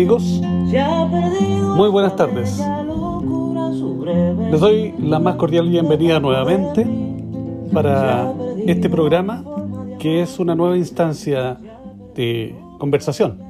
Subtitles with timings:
[0.00, 0.40] Amigos,
[1.76, 2.58] muy buenas tardes.
[4.50, 6.86] Les doy la más cordial bienvenida nuevamente
[7.70, 8.32] para
[8.66, 9.44] este programa
[9.98, 11.58] que es una nueva instancia
[12.14, 13.42] de conversación.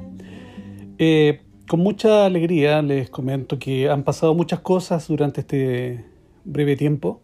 [0.99, 6.05] Eh, con mucha alegría les comento que han pasado muchas cosas durante este
[6.43, 7.21] breve tiempo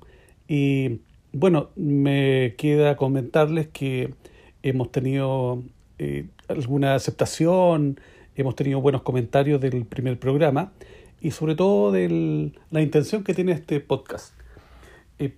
[0.46, 1.00] y
[1.32, 4.14] bueno, me queda comentarles que
[4.62, 5.64] hemos tenido
[5.98, 7.98] eh, alguna aceptación,
[8.36, 10.72] hemos tenido buenos comentarios del primer programa
[11.20, 14.34] y sobre todo de la intención que tiene este podcast.
[15.18, 15.34] Eh,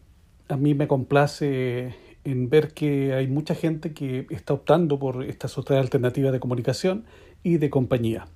[0.48, 5.56] a mí me complace en ver que hay mucha gente que está optando por estas
[5.56, 7.04] otras alternativas de comunicación
[7.42, 8.26] y de compañía.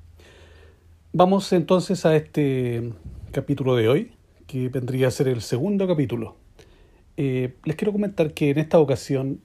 [1.13, 2.93] Vamos entonces a este
[3.33, 4.13] capítulo de hoy,
[4.47, 6.37] que vendría a ser el segundo capítulo.
[7.17, 9.41] Eh, les quiero comentar que en esta ocasión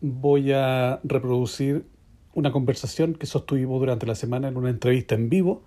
[0.00, 1.84] voy a reproducir
[2.34, 5.62] una conversación que sostuvimos durante la semana en una entrevista en vivo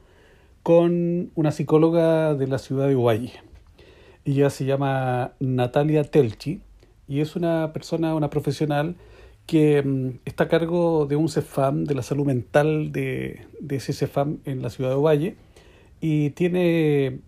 [0.64, 3.33] con una psicóloga de la ciudad de Uvalle.
[4.25, 6.61] Ella se llama Natalia Telchi
[7.08, 8.95] y es una persona, una profesional
[9.45, 14.39] que mm, está a cargo de un CEFAM, de la salud mental de, ese CEFAM
[14.45, 15.36] en la ciudad de Ovalle
[16.00, 17.19] y tiene,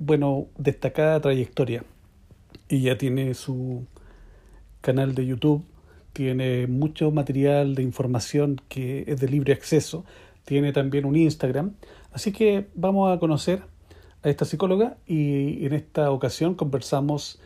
[0.00, 1.84] bueno, destacada trayectoria.
[2.68, 3.86] Ella tiene su
[4.80, 5.64] canal de YouTube
[6.12, 10.04] tiene mucho material de información que es de libre acceso,
[10.44, 11.74] tiene también un Instagram,
[12.12, 13.62] así que vamos a conocer
[14.22, 17.40] a esta psicóloga y en esta ocasión conversamos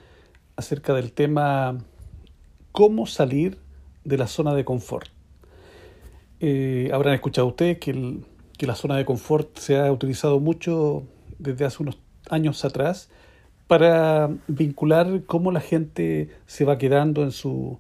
[0.56, 1.78] acerca del tema
[2.72, 3.58] cómo salir
[4.04, 5.08] de la zona de confort.
[6.40, 8.20] Eh, habrán escuchado ustedes que,
[8.58, 11.04] que la zona de confort se ha utilizado mucho
[11.38, 11.98] desde hace unos
[12.28, 13.10] años atrás
[13.66, 17.78] para vincular cómo la gente se va quedando en su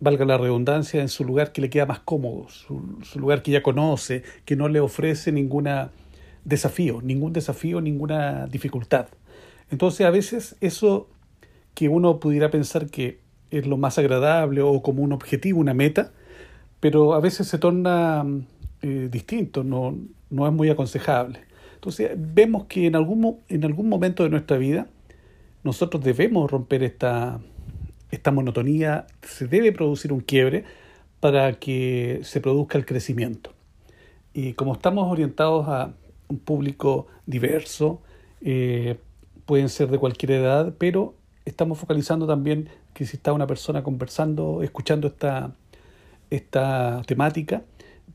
[0.00, 2.80] valga la redundancia, en su lugar que le queda más cómodo, su,
[3.18, 5.68] lugar que ya conoce, que no le ofrece ningún
[6.44, 9.08] desafío, ningún desafío, ninguna dificultad.
[9.70, 11.08] Entonces a veces eso
[11.74, 13.20] que uno pudiera pensar que
[13.50, 16.12] es lo más agradable o como un objetivo, una meta,
[16.80, 18.24] pero a veces se torna
[18.82, 19.96] eh, distinto, no,
[20.30, 21.40] no es muy aconsejable.
[21.74, 24.88] Entonces vemos que en algún, en algún momento de nuestra vida
[25.64, 27.40] nosotros debemos romper esta,
[28.10, 30.64] esta monotonía, se debe producir un quiebre
[31.20, 33.52] para que se produzca el crecimiento.
[34.32, 35.92] Y como estamos orientados a
[36.28, 38.02] un público diverso,
[38.42, 38.96] eh,
[39.46, 41.14] pueden ser de cualquier edad, pero
[41.44, 45.52] estamos focalizando también que si está una persona conversando, escuchando esta,
[46.30, 47.62] esta temática,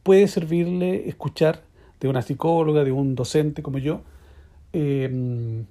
[0.03, 1.63] puede servirle escuchar
[1.99, 4.01] de una psicóloga, de un docente como yo,
[4.73, 5.63] eh,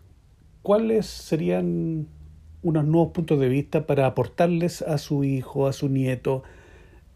[0.63, 2.07] cuáles serían
[2.63, 6.43] unos nuevos puntos de vista para aportarles a su hijo, a su nieto,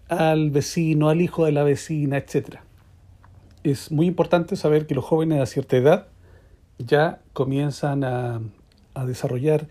[0.09, 2.56] al vecino, al hijo de la vecina, etc.
[3.62, 6.06] Es muy importante saber que los jóvenes a cierta edad
[6.78, 8.41] ya comienzan a,
[8.94, 9.69] a desarrollar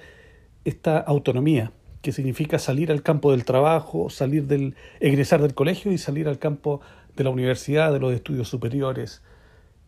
[0.66, 5.98] esta autonomía, que significa salir al campo del trabajo, salir del egresar del colegio y
[5.98, 6.82] salir al campo
[7.16, 9.22] de la universidad, de los estudios superiores,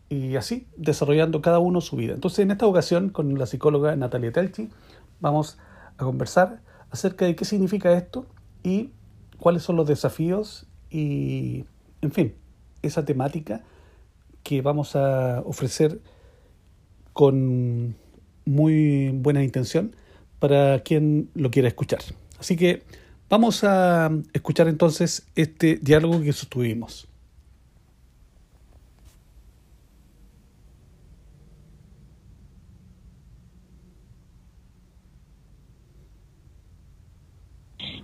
[0.08, 2.14] y así desarrollando cada uno su vida.
[2.14, 4.68] Entonces, en esta ocasión, con la psicóloga Natalia Telchi,
[5.20, 5.58] vamos
[5.98, 8.26] a conversar acerca de qué significa esto
[8.62, 8.90] y
[9.38, 11.64] cuáles son los desafíos y,
[12.00, 12.34] en fin,
[12.82, 13.62] esa temática
[14.42, 16.00] que vamos a ofrecer
[17.12, 17.96] con
[18.44, 19.96] muy buena intención
[20.38, 22.00] para quien lo quiera escuchar.
[22.38, 22.82] Así que
[23.28, 27.08] vamos a escuchar entonces este diálogo que sostuvimos.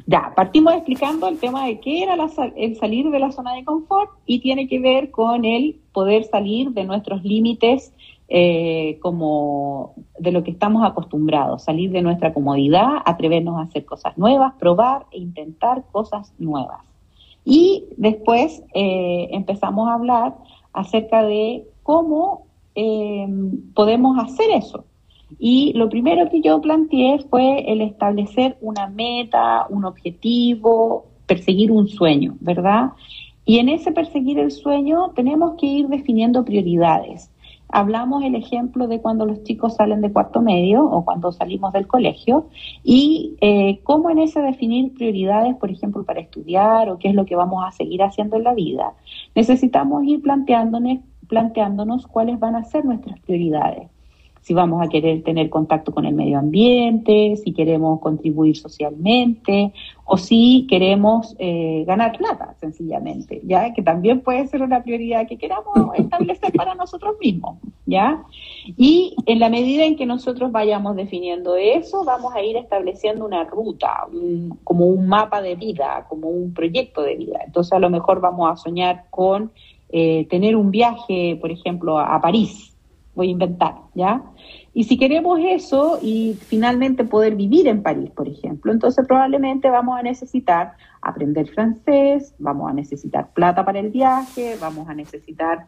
[0.07, 2.17] Ya, partimos explicando el tema de qué era
[2.57, 6.71] el salir de la zona de confort y tiene que ver con el poder salir
[6.71, 7.93] de nuestros límites
[8.29, 14.17] eh, como de lo que estamos acostumbrados, salir de nuestra comodidad, atrevernos a hacer cosas
[14.17, 16.81] nuevas, probar e intentar cosas nuevas.
[17.45, 20.35] Y después eh, empezamos a hablar
[20.73, 23.27] acerca de cómo eh,
[23.75, 24.85] podemos hacer eso.
[25.39, 31.89] Y lo primero que yo planteé fue el establecer una meta, un objetivo, perseguir un
[31.89, 32.91] sueño, ¿verdad?
[33.45, 37.31] Y en ese perseguir el sueño tenemos que ir definiendo prioridades.
[37.75, 41.87] Hablamos el ejemplo de cuando los chicos salen de cuarto medio o cuando salimos del
[41.87, 42.49] colegio
[42.85, 47.25] y eh, cómo en ese definir prioridades, por ejemplo, para estudiar o qué es lo
[47.25, 48.93] que vamos a seguir haciendo en la vida,
[49.35, 50.99] necesitamos ir planteándonos,
[51.29, 53.89] planteándonos cuáles van a ser nuestras prioridades.
[54.43, 59.73] Si vamos a querer tener contacto con el medio ambiente, si queremos contribuir socialmente
[60.05, 63.73] o si queremos eh, ganar plata, sencillamente, ¿ya?
[63.73, 68.25] Que también puede ser una prioridad que queramos establecer para nosotros mismos, ¿ya?
[68.77, 73.45] Y en la medida en que nosotros vayamos definiendo eso, vamos a ir estableciendo una
[73.45, 74.09] ruta,
[74.65, 77.39] como un mapa de vida, como un proyecto de vida.
[77.47, 79.53] Entonces, a lo mejor vamos a soñar con
[79.91, 82.72] eh, tener un viaje, por ejemplo, a París,
[83.15, 84.23] voy a inventar, ¿ya?
[84.75, 89.99] Y si queremos eso y finalmente poder vivir en París, por ejemplo, entonces probablemente vamos
[89.99, 90.73] a necesitar
[91.03, 95.67] aprender francés, vamos a necesitar plata para el viaje, vamos a necesitar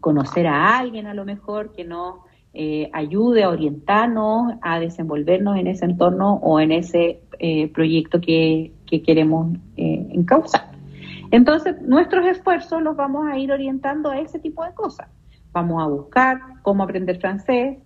[0.00, 2.16] conocer a alguien a lo mejor que nos
[2.54, 8.72] eh, ayude a orientarnos, a desenvolvernos en ese entorno o en ese eh, proyecto que,
[9.06, 10.70] queremos eh, encauzar.
[11.30, 15.08] Entonces, nuestros esfuerzos los vamos a ir orientando a ese tipo de cosas.
[15.52, 17.78] Vamos a buscar cómo aprender francés.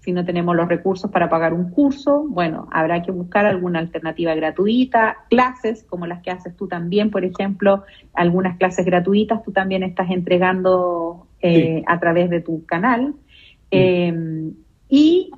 [0.00, 4.34] Si no tenemos los recursos para pagar un curso, bueno, habrá que buscar alguna alternativa
[4.34, 9.82] gratuita, clases como las que haces tú también, por ejemplo, algunas clases gratuitas tú también
[9.82, 13.14] estás entregando eh, a través de tu canal.
[13.70, 14.52] Em,
[14.90, 15.30] y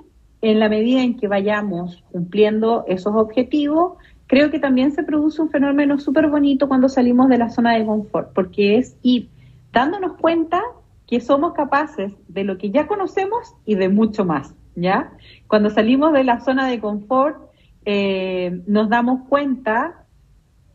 [0.42, 3.94] en la medida en que vayamos cumpliendo esos objetivos,
[4.26, 7.86] creo que también se produce un fenómeno súper bonito cuando salimos de la zona de
[7.86, 9.28] confort, porque es ir
[9.72, 10.60] dándonos cuenta
[11.06, 15.12] que somos capaces de lo que ya conocemos y de mucho más, ¿ya?
[15.46, 17.36] Cuando salimos de la zona de confort,
[17.84, 20.06] eh, nos damos cuenta,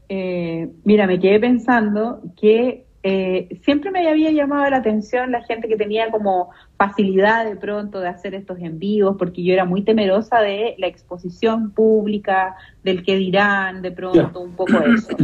[0.07, 5.67] eh, mira, me quedé pensando que eh, siempre me había llamado la atención la gente
[5.67, 10.39] que tenía como facilidad de pronto de hacer estos envíos, porque yo era muy temerosa
[10.39, 15.17] de la exposición pública, del que dirán, de pronto, un poco eso.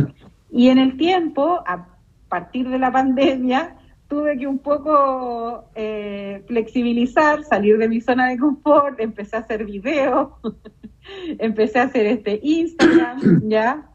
[0.51, 1.88] Y en el tiempo, a
[2.30, 3.75] partir de la pandemia,
[4.07, 9.65] tuve que un poco eh, flexibilizar, salir de mi zona de confort, empecé a hacer
[9.65, 10.30] videos,
[11.39, 13.89] empecé a hacer este Instagram, ¿ya?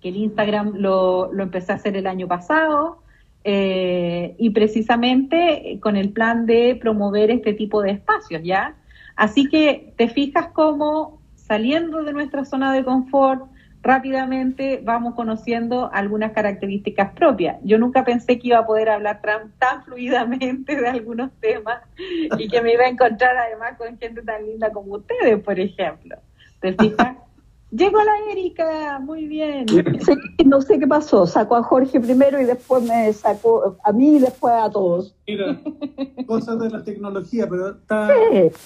[0.00, 3.02] Que el Instagram lo, lo empecé a hacer el año pasado,
[3.44, 8.76] eh, y precisamente con el plan de promover este tipo de espacios, ¿ya?
[9.16, 13.44] Así que te fijas cómo saliendo de nuestra zona de confort,
[13.82, 17.56] rápidamente vamos conociendo algunas características propias.
[17.62, 21.82] Yo nunca pensé que iba a poder hablar tan, fluidamente de algunos temas
[22.38, 26.16] y que me iba a encontrar además con gente tan linda como ustedes, por ejemplo.
[26.60, 27.16] ¿Te fijas?
[27.70, 29.66] Llegó la Erika, muy bien.
[30.46, 34.18] no sé qué pasó, sacó a Jorge primero y después me sacó a mí y
[34.20, 35.14] después a todos.
[35.26, 35.60] Mira,
[36.26, 38.08] cosas de la tecnología, pero está,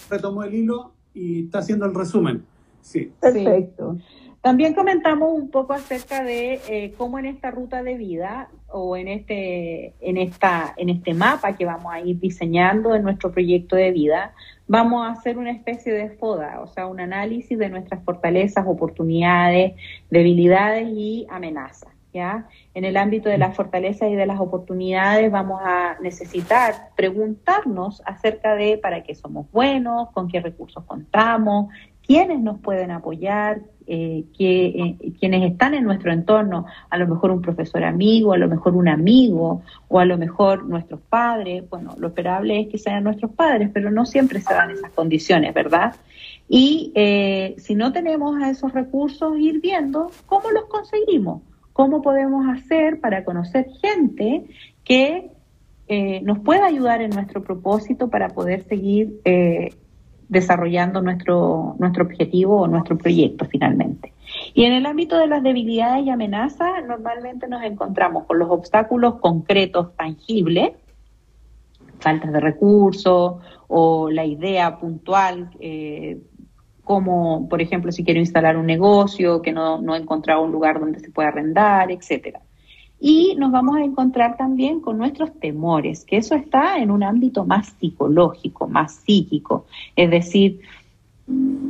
[0.09, 2.45] retomó el hilo y está haciendo el resumen.
[2.81, 3.13] Sí.
[3.21, 3.97] Perfecto.
[4.43, 9.07] También comentamos un poco acerca de eh, cómo en esta ruta de vida o en
[9.07, 13.93] este, en, esta, en este mapa que vamos a ir diseñando en nuestro proyecto de
[13.93, 14.35] vida,
[14.67, 19.75] vamos a hacer una especie de FODA, o sea, un análisis de nuestras fortalezas, oportunidades,
[20.11, 21.93] debilidades y amenazas.
[22.13, 22.49] ¿ya?
[22.75, 28.55] En el ámbito de las fortalezas y de las oportunidades vamos a necesitar preguntarnos acerca
[28.55, 31.69] de para qué somos buenos, con qué recursos contamos,
[32.07, 37.43] quiénes nos pueden apoyar, eh, eh, quienes están en nuestro entorno, a lo mejor un
[37.43, 42.09] profesor amigo, a lo mejor un amigo, o a lo mejor nuestros padres, bueno, lo
[42.09, 45.97] esperable es que sean nuestros padres, pero no siempre se dan esas condiciones, ¿verdad?
[46.49, 51.43] Y eh, si no tenemos esos recursos, ir viendo cómo los conseguimos,
[51.73, 54.45] cómo podemos hacer para conocer gente
[54.85, 55.31] que
[56.23, 59.21] nos pueda ayudar en nuestro propósito para poder seguir
[60.33, 64.15] desarrollando nuestro, nuestro objetivo o nuestro proyecto finalmente.
[64.55, 69.17] Y en el ámbito de las debilidades y amenazas, normalmente nos encontramos con los obstáculos
[69.21, 70.73] concretos, tangibles,
[72.01, 76.19] faltas de recursos o la idea puntual, eh,
[76.83, 80.81] como por ejemplo si quiero instalar un negocio, que no, no he encontrado un lugar
[80.81, 82.41] donde se pueda arrendar, etcétera.
[83.05, 87.45] Y nos vamos a encontrar también con nuestros temores, que eso está en un ámbito
[87.45, 89.67] más psicológico, más psíquico.
[89.97, 90.61] Es decir,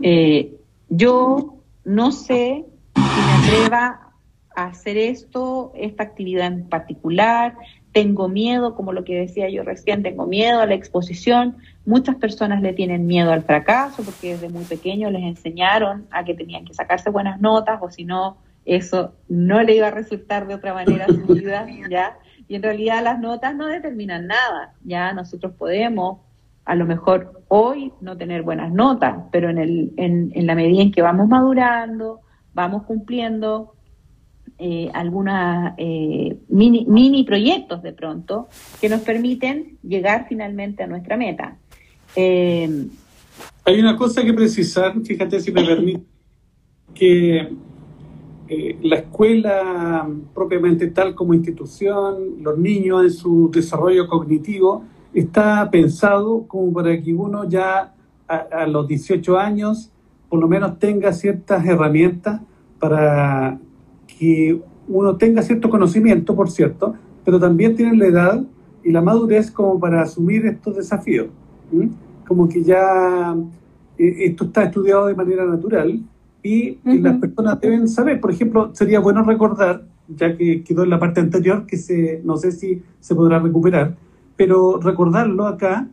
[0.02, 0.54] eh,
[0.90, 1.54] yo
[1.86, 4.12] no sé si me atreva
[4.54, 7.56] a hacer esto, esta actividad en particular,
[7.92, 11.56] tengo miedo, como lo que decía yo recién, tengo miedo a la exposición.
[11.86, 16.34] Muchas personas le tienen miedo al fracaso porque desde muy pequeños les enseñaron a que
[16.34, 20.54] tenían que sacarse buenas notas o si no, eso no le iba a resultar de
[20.54, 22.18] otra manera a su vida, ¿ya?
[22.48, 25.12] Y en realidad las notas no determinan nada, ¿ya?
[25.12, 26.20] Nosotros podemos,
[26.64, 30.82] a lo mejor hoy, no tener buenas notas, pero en, el, en, en la medida
[30.82, 32.20] en que vamos madurando,
[32.54, 33.74] vamos cumpliendo
[34.58, 38.48] eh, algunos eh, mini, mini proyectos de pronto
[38.80, 41.56] que nos permiten llegar finalmente a nuestra meta.
[42.14, 42.86] Eh,
[43.64, 46.04] Hay una cosa que precisar, fíjate si me permite,
[46.94, 47.48] que
[48.54, 56.46] eh, la escuela propiamente tal como institución, los niños en su desarrollo cognitivo, está pensado
[56.46, 57.94] como para que uno ya
[58.28, 59.90] a, los 18 años
[60.28, 62.42] por lo menos tenga ciertas herramientas
[62.78, 63.58] para
[64.06, 66.94] que uno tenga cierto conocimiento, por cierto,
[67.24, 68.44] pero también tiene la edad
[68.84, 71.28] y la madurez como para asumir estos desafíos.
[72.28, 73.34] Como que ya
[73.96, 76.02] eh, esto está estudiado de manera natural
[76.42, 78.20] y, y las personas deben saber.
[78.20, 82.36] Por ejemplo, sería bueno recordar, ya que quedó en la parte anterior, que se, no
[82.36, 83.96] sé si se podrá recuperar,
[84.36, 85.88] pero recordarlo acá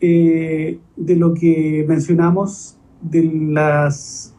[0.00, 4.34] eh, de lo que mencionamos de las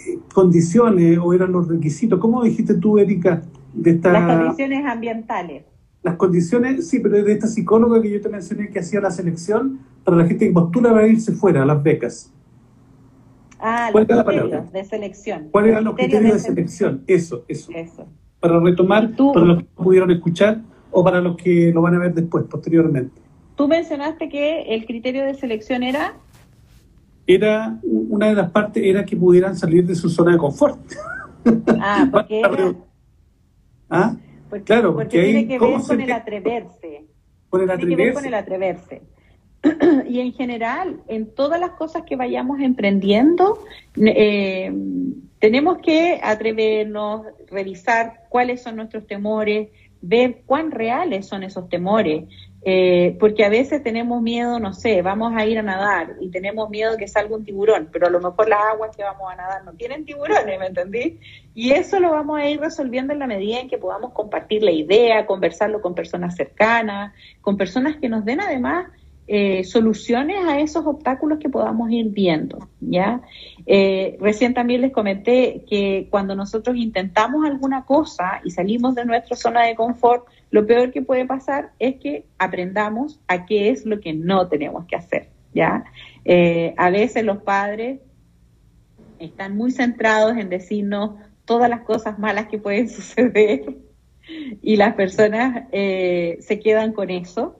[0.00, 2.18] eh, condiciones o eran los requisitos.
[2.18, 3.42] ¿Cómo dijiste tú, Erika,
[3.74, 4.12] de esta...
[4.12, 5.64] las condiciones ambientales.
[6.02, 9.80] Las condiciones, sí, pero de esta psicóloga que yo te mencioné que hacía la selección
[10.02, 12.32] para la gente que postula para irse fuera a las becas.
[13.62, 15.48] Ah, ¿Cuál los criterios de selección.
[15.50, 17.04] ¿Cuáles eran los criterios de sele- selección?
[17.06, 17.70] Eso, eso.
[17.74, 18.06] Eso.
[18.40, 21.98] Para retomar, tú- para los que pudieron escuchar o para los que lo van a
[21.98, 23.20] ver después, posteriormente.
[23.56, 26.14] Tú mencionaste que el criterio de selección era
[27.26, 30.80] Era, una de las partes era que pudieran salir de su zona de confort.
[31.80, 32.74] Ah, porque, era,
[33.88, 34.14] ¿Ah?
[34.48, 37.04] porque, Claro, porque porque ahí, tiene que ¿cómo ver con el atreverse.
[37.50, 38.28] Por el Tiene que ver con atreverse.
[38.28, 39.02] el atreverse.
[40.08, 43.62] y en general, en todas las cosas que vayamos emprendiendo,
[43.96, 44.72] eh,
[45.38, 49.68] tenemos que atrevernos, revisar cuáles son nuestros temores,
[50.02, 52.24] ver cuán reales son esos temores.
[52.62, 56.68] Eh, porque a veces tenemos miedo, no sé, vamos a ir a nadar y tenemos
[56.68, 59.64] miedo que salga un tiburón, pero a lo mejor las aguas que vamos a nadar
[59.64, 61.18] no tienen tiburones, ¿me entendí?
[61.54, 64.72] Y eso lo vamos a ir resolviendo en la medida en que podamos compartir la
[64.72, 68.88] idea, conversarlo con personas cercanas, con personas que nos den además
[69.32, 73.22] eh, soluciones a esos obstáculos que podamos ir viendo, ¿ya?
[73.64, 79.36] Eh, recién también les comenté que cuando nosotros intentamos alguna cosa y salimos de nuestra
[79.36, 84.00] zona de confort, lo peor que puede pasar es que aprendamos a qué es lo
[84.00, 85.84] que no tenemos que hacer, ¿ya?
[86.24, 88.00] Eh, a veces los padres
[89.20, 91.12] están muy centrados en decirnos
[91.44, 93.76] todas las cosas malas que pueden suceder
[94.60, 97.59] y las personas eh, se quedan con eso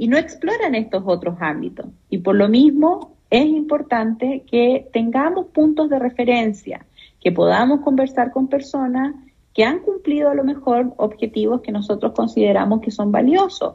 [0.00, 1.84] y no exploran estos otros ámbitos.
[2.08, 6.86] Y por lo mismo es importante que tengamos puntos de referencia,
[7.20, 9.14] que podamos conversar con personas
[9.52, 13.74] que han cumplido a lo mejor objetivos que nosotros consideramos que son valiosos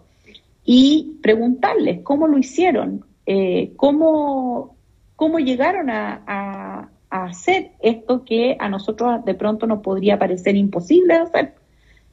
[0.64, 4.76] y preguntarles cómo lo hicieron, eh, cómo,
[5.16, 11.20] cómo llegaron a, hacer esto que a nosotros de pronto nos podría parecer imposible de
[11.20, 11.56] hacer.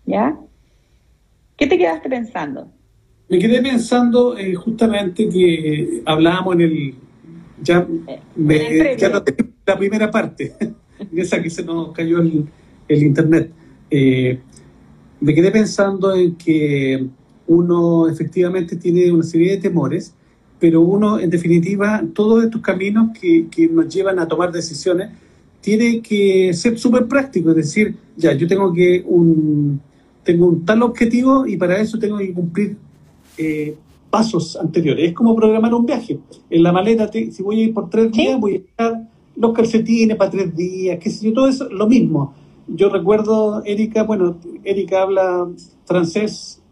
[0.04, 0.36] ¿Ya?
[1.56, 2.68] ¿Qué te quedaste pensando?
[3.32, 6.94] Me quedé pensando eh, justamente que hablábamos en el.
[7.62, 7.86] Ya,
[8.36, 9.12] me- el ya en
[9.66, 10.52] la primera parte,
[11.16, 12.44] esa que se nos cayó el,
[12.88, 13.50] el internet.
[13.90, 14.38] Eh,
[15.18, 17.06] me quedé pensando en que
[17.46, 20.12] uno efectivamente tiene una serie de temores,
[20.60, 25.08] pero uno, en definitiva, todos estos caminos que, que nos llevan a tomar decisiones,
[25.62, 29.80] tiene que ser súper práctico, es decir, ya, yo tengo que un,
[30.22, 32.76] tengo un tal objetivo y para eso tengo que cumplir
[33.36, 33.76] eh,
[34.10, 35.08] pasos anteriores.
[35.08, 36.18] Es como programar un viaje.
[36.50, 38.22] En la maleta, te- si voy a ir por tres Sí.
[38.22, 41.86] días, voy a echar los calcetines para tres días, qué sé yo, todo eso, lo
[41.88, 42.34] mismo.
[42.68, 45.48] Yo recuerdo, Erika, bueno, Erika habla
[45.86, 46.62] francés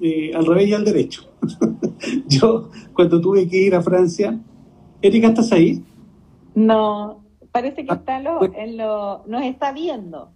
[0.00, 1.22] eh, al revés y al derecho.
[2.28, 4.36] yo, cuando tuve que ir a Francia,
[5.00, 5.82] Erika, ¿estás ahí?
[6.54, 8.54] No, parece que Ah, está lo, bueno.
[8.58, 10.28] en lo, nos está viendo.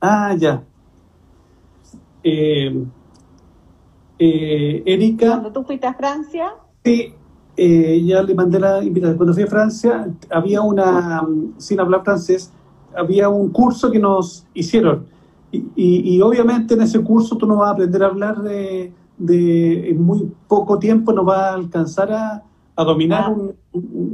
[0.00, 0.62] Ah, ya.
[2.22, 2.84] Eh,
[4.18, 6.54] eh, Erika, Cuando tú fuiste a Francia,
[6.84, 7.14] Sí,
[7.56, 9.16] eh, ya le mandé la invitación.
[9.16, 12.52] Cuando fui a Francia, había una, sin hablar francés,
[12.94, 15.06] había un curso que nos hicieron.
[15.50, 18.92] Y, y- y obviamente en ese curso tú no vas a aprender a hablar de,
[19.16, 22.42] de- en muy poco tiempo, no vas a alcanzar a,
[22.76, 23.30] a dominar Ah.
[23.30, 23.54] un-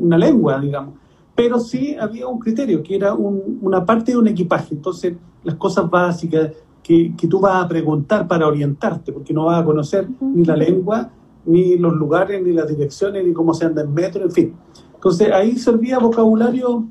[0.02, 0.94] una lengua, digamos.
[1.34, 4.74] Pero sí había un criterio, que era un- una parte de un equipaje.
[4.74, 6.50] Entonces, las cosas básicas
[6.82, 10.56] que, que tú vas a preguntar para orientarte, porque no vas a conocer ni la
[10.56, 11.10] lengua,
[11.46, 14.54] ni los lugares, ni las direcciones, ni cómo se anda en metro, en fin.
[14.94, 16.84] Entonces ahí servía vocabulario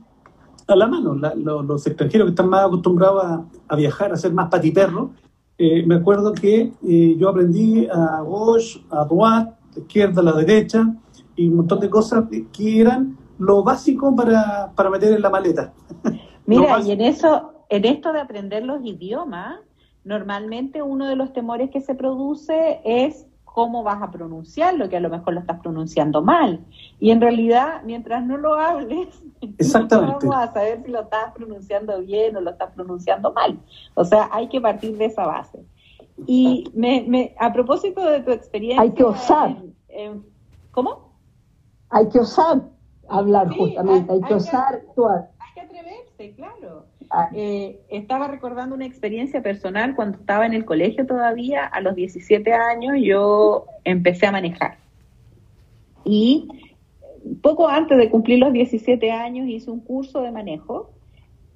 [0.68, 1.16] a la mano.
[1.16, 5.10] La- lo- los extranjeros que están más acostumbrados a, a viajar, a ser más patiperros,
[5.58, 10.34] eh, me acuerdo que eh, yo aprendí a gauche, a droite, la izquierda, a la
[10.34, 10.96] derecha,
[11.36, 15.74] y un montón de cosas que eran lo básico para, para meter en la maleta.
[16.46, 19.60] Mira, y en eso, en esto de aprender los idiomas,
[20.10, 25.00] normalmente uno de los temores que se produce es cómo vas a pronunciarlo, que a
[25.00, 26.66] lo mejor lo estás pronunciando mal.
[27.00, 29.08] Y en realidad, mientras no lo hables,
[29.60, 30.26] Exactamente.
[30.26, 33.60] no vamos a saber si lo estás pronunciando bien o lo estás pronunciando mal.
[33.94, 35.64] O sea, hay que partir de esa base.
[36.26, 38.82] Y me, a propósito de tu experiencia...
[38.82, 39.58] Hay que osar.
[40.72, 41.14] ¿Cómo?
[41.92, 42.64] Hay que osar
[43.08, 45.30] hablar justamente, hay, que osar actuar.
[45.40, 46.86] Hay que atreverse, claro.
[47.10, 47.30] Ah.
[47.34, 52.54] Eh, estaba recordando una experiencia personal cuando estaba en el colegio todavía, a los 17
[52.54, 54.78] años yo empecé a manejar.
[56.06, 56.48] Y
[57.42, 60.92] poco antes de cumplir los 17 años hice un curso de manejo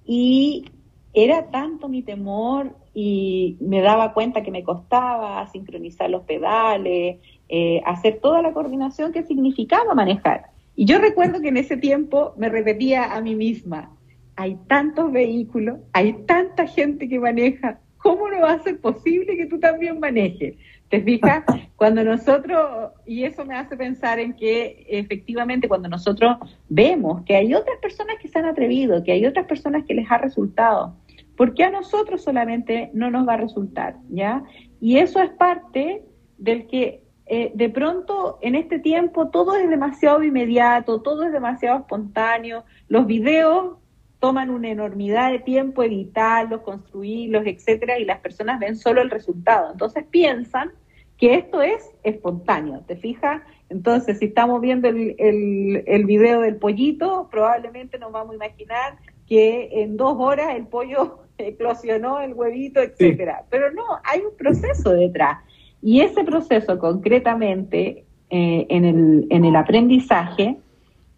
[0.05, 0.65] y
[1.13, 7.17] era tanto mi temor y me daba cuenta que me costaba sincronizar los pedales,
[7.49, 10.47] eh, hacer toda la coordinación que significaba manejar.
[10.75, 13.91] Y yo recuerdo que en ese tiempo me repetía a mí misma,
[14.35, 19.45] hay tantos vehículos, hay tanta gente que maneja, ¿cómo no va a ser posible que
[19.45, 20.55] tú también manejes?
[20.89, 21.43] ¿Te fijas?
[21.75, 26.37] Cuando nosotros, y eso me hace pensar en que efectivamente cuando nosotros
[26.69, 30.09] vemos que hay otras personas que se han atrevido, que hay otras personas que les
[30.09, 30.95] ha resultado,
[31.35, 33.97] ¿por qué a nosotros solamente no nos va a resultar?
[34.09, 34.43] ¿Ya?
[34.79, 36.05] Y eso es parte
[36.37, 41.79] del que eh, de pronto en este tiempo todo es demasiado inmediato, todo es demasiado
[41.79, 43.77] espontáneo, los videos
[44.23, 49.73] toman una enormidad de tiempo editarlos, construirlos, etcétera, y las personas ven solo el resultado.
[49.73, 50.71] Entonces piensan
[51.17, 53.41] que esto es espontáneo, ¿te fijas?
[53.67, 58.97] Entonces, si estamos viendo el, el, el video del pollito, probablemente nos vamos a imaginar
[59.27, 63.43] que en dos horas el pollo eclosionó el huevito, etcétera.
[63.49, 65.39] Pero no, hay un proceso detrás.
[65.81, 70.55] Y ese proceso concretamente eh, en, el, en el aprendizaje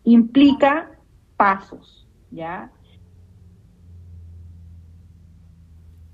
[0.05, 0.89] implica
[1.37, 2.71] pasos, ¿ya?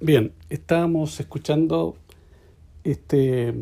[0.04, 1.96] Bien, estábamos escuchando
[2.84, 3.54] este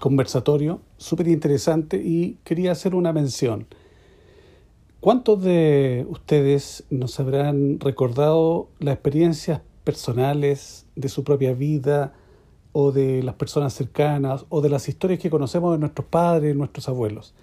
[0.00, 3.68] conversatorio súper interesante y quería hacer una mención.
[4.98, 12.12] ¿Cuántos de ustedes nos habrán recordado las experiencias personales de su propia vida
[12.72, 16.88] o de las personas cercanas o de las historias que conocemos de nuestros padres, nuestros
[16.88, 17.36] abuelos?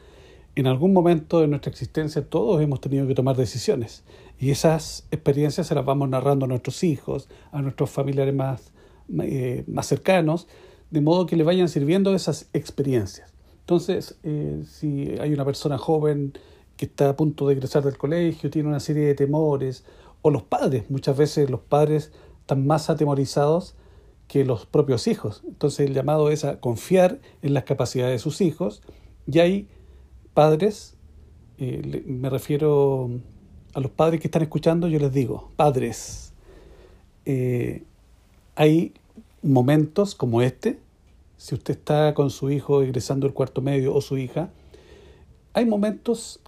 [0.57, 4.03] En algún momento de nuestra existencia todos hemos tenido que tomar decisiones
[4.39, 8.73] y esas experiencias se las vamos narrando a nuestros hijos, a nuestros familiares más,
[9.21, 10.47] eh, más cercanos,
[10.91, 13.33] de modo que le vayan sirviendo esas experiencias.
[13.61, 16.33] Entonces, eh, si hay una persona joven
[16.77, 19.85] que está a punto de egresar del colegio, tiene una serie de temores,
[20.21, 23.75] o los padres, muchas veces los padres están más atemorizados
[24.27, 25.43] que los propios hijos.
[25.47, 28.81] Entonces el llamado es a confiar en las capacidades de sus hijos
[29.27, 29.67] y hay
[30.33, 30.97] padres,
[31.57, 33.09] eh, me refiero
[33.75, 36.31] a los padres que están escuchando, yo les digo, padres,
[37.25, 37.83] eh,
[38.55, 38.93] hay
[39.41, 40.79] momentos como este,
[41.35, 44.49] si usted está con su hijo egresando el cuarto medio o su hija,
[45.51, 46.39] hay momentos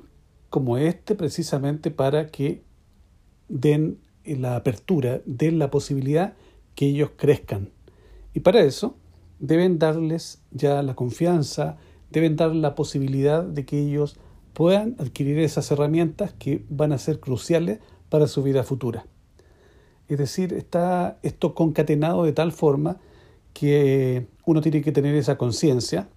[0.49, 2.61] como este precisamente para que
[3.49, 6.33] den la apertura, den la posibilidad
[6.75, 7.71] que ellos crezcan.
[8.33, 8.95] Y para eso
[9.39, 11.75] deben darles ya la confianza,
[12.09, 14.17] deben dar la posibilidad de que ellos
[14.58, 17.78] puedan adquirir esas herramientas que van a ser cruciales
[18.10, 19.06] para su vida futura.
[20.08, 22.98] Es decir, está esto concatenado de tal forma
[23.54, 26.10] que uno tiene que tener esa conciencia,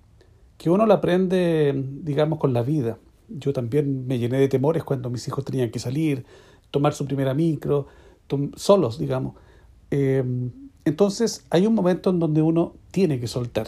[0.56, 2.96] que uno la aprende, digamos, con la vida.
[3.28, 6.24] Yo también me llené de temores cuando mis hijos tenían que salir,
[6.70, 7.88] tomar su primera micro,
[8.56, 9.34] solos, digamos.
[9.90, 10.24] Eh,
[10.86, 13.66] entonces hay un momento en donde uno tiene que soltar.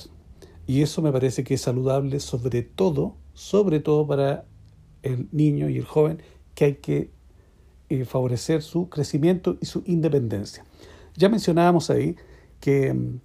[0.67, 4.47] Y eso me parece que es saludable sobre todo, sobre todo para
[5.03, 6.23] el niño y el joven
[6.55, 7.11] que hay que
[7.88, 10.65] eh, favorecer su crecimiento y su independencia.
[11.17, 12.17] Ya mencionábamos ahí
[12.61, 13.21] que mm,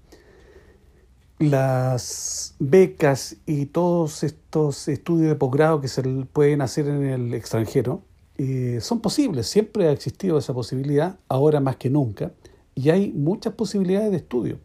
[1.39, 8.01] las becas y todos estos estudios de posgrado que se pueden hacer en el extranjero
[8.37, 12.31] eh, son posibles, siempre ha existido esa posibilidad, ahora más que nunca,
[12.75, 14.59] y hay muchas posibilidades de estudio.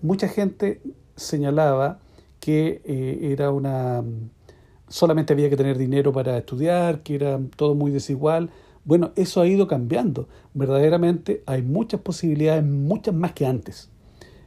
[0.00, 0.80] Mucha gente
[1.16, 1.98] señalaba
[2.38, 4.04] que eh, era una
[4.88, 8.50] solamente había que tener dinero para estudiar, que era todo muy desigual.
[8.84, 10.28] Bueno, eso ha ido cambiando.
[10.54, 13.90] Verdaderamente hay muchas posibilidades, muchas más que antes.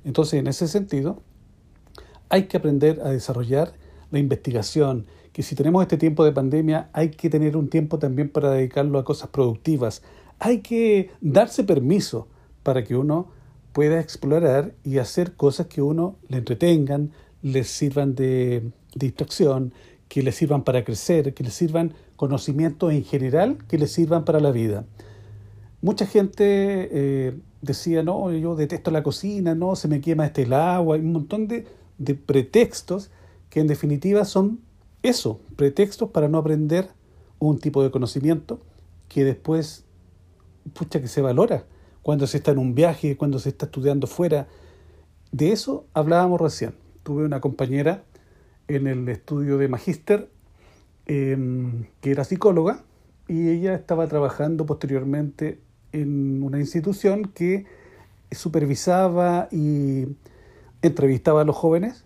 [0.03, 1.21] Entonces, en ese sentido,
[2.29, 3.73] hay que aprender a desarrollar
[4.11, 8.29] la investigación, que si tenemos este tiempo de pandemia, hay que tener un tiempo también
[8.29, 10.01] para dedicarlo a cosas productivas.
[10.39, 12.27] Hay que darse permiso
[12.63, 13.29] para que uno
[13.73, 19.73] pueda explorar y hacer cosas que uno le entretengan, le sirvan de distracción,
[20.09, 24.41] que le sirvan para crecer, que le sirvan conocimientos en general, que le sirvan para
[24.41, 24.85] la vida.
[25.81, 30.53] Mucha gente eh, decía, no, yo detesto la cocina, no, se me quema este el
[30.53, 31.65] agua, hay un montón de,
[31.99, 33.11] de pretextos
[33.49, 34.59] que en definitiva son
[35.03, 36.89] eso, pretextos para no aprender
[37.37, 38.59] un tipo de conocimiento
[39.07, 39.85] que después,
[40.73, 41.65] pucha, que se valora
[42.01, 44.47] cuando se está en un viaje, cuando se está estudiando fuera.
[45.31, 46.73] De eso hablábamos recién.
[47.03, 48.03] Tuve una compañera
[48.69, 50.29] en el estudio de magíster
[51.05, 52.83] em, que era psicóloga
[53.27, 55.59] y ella estaba trabajando posteriormente
[55.91, 57.65] en una institución que
[58.31, 60.05] supervisaba y
[60.81, 62.05] entrevistaba a los jóvenes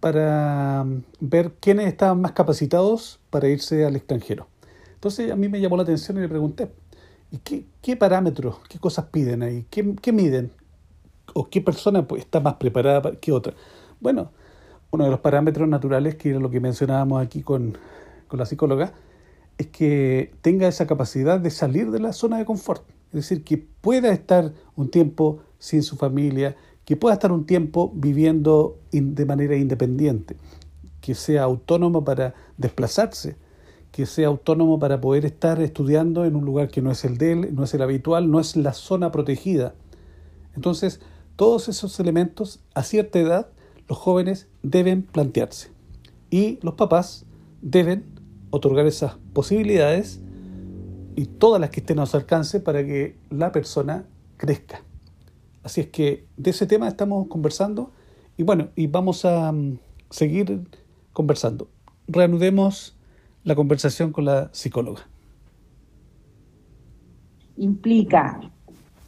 [0.00, 4.46] para mm, ver quiénes estaban más capacitados para irse al extranjero.
[4.94, 6.70] Entonces a mí me llamó la atención y le pregunté,
[7.30, 9.66] ¿y qué, parámetros, qué cosas piden ahí?
[9.70, 10.50] ¿Qué, miden?
[11.34, 13.54] ¿O qué persona pues, está más preparada que otra?
[14.00, 14.32] Bueno,
[14.90, 17.76] uno de los parámetros naturales, que era lo que mencionábamos aquí con,
[18.26, 18.92] con la psicóloga,
[19.58, 22.84] es que tenga esa capacidad de salir de la zona de confort.
[23.08, 27.92] Es decir, que pueda estar un tiempo sin su familia, que pueda estar un tiempo
[27.94, 30.36] viviendo de manera independiente,
[31.00, 33.36] que sea autónomo para desplazarse,
[33.92, 37.32] que sea autónomo para poder estar estudiando en un lugar que no es el de
[37.32, 39.74] él, no es el habitual, no es la zona protegida.
[40.54, 41.00] Entonces,
[41.36, 43.48] todos esos elementos, a cierta edad,
[43.88, 45.70] los jóvenes deben plantearse.
[46.30, 47.26] Y los papás
[47.62, 48.04] deben
[48.50, 50.20] otorgar esas posibilidades
[51.16, 54.82] y todas las que estén a su alcance para que la persona crezca.
[55.62, 57.90] Así es que de ese tema estamos conversando
[58.36, 59.78] y bueno, y vamos a mm,
[60.10, 60.68] seguir
[61.12, 61.68] conversando.
[62.06, 62.96] Reanudemos
[63.42, 65.08] la conversación con la psicóloga.
[67.56, 68.40] Implica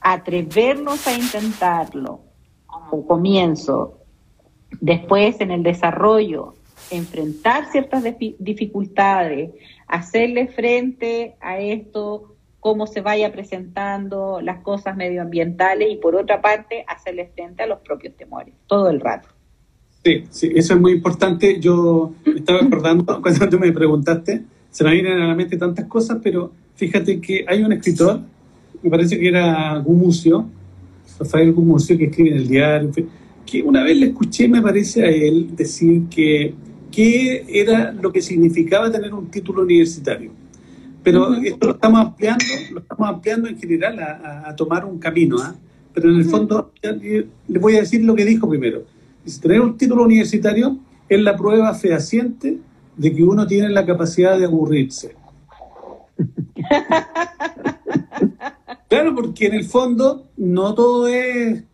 [0.01, 2.21] atrevernos a intentarlo
[2.67, 4.00] como comienzo,
[4.81, 6.55] después en el desarrollo,
[6.91, 8.05] enfrentar ciertas
[8.39, 9.51] dificultades,
[9.87, 16.85] hacerle frente a esto cómo se vaya presentando las cosas medioambientales y por otra parte
[16.87, 19.29] hacerle frente a los propios temores, todo el rato.
[20.05, 21.61] Sí, sí, eso es muy importante.
[21.61, 25.87] Yo me estaba acordando cuando tú me preguntaste, se me vienen a la mente tantas
[25.87, 28.21] cosas, pero fíjate que hay un escritor,
[28.83, 30.47] me parece que era Gumucio,
[31.19, 32.91] Rafael Gumucio, que escribe en el diario,
[33.47, 36.55] que una vez le escuché, me parece a él, decir que
[36.91, 40.33] qué era lo que significaba tener un título universitario
[41.03, 45.55] pero esto lo estamos ampliando, lo estamos ampliando en general a, tomar un camino, ¿ah?
[45.93, 48.85] Pero en el fondo, le voy a decir lo que dijo primero.
[49.43, 52.59] tener un título universitario es la prueba fehaciente
[52.97, 55.17] de que uno tiene la capacidad de aburrirse.
[58.89, 61.65] claro, porque en el fondo no todo es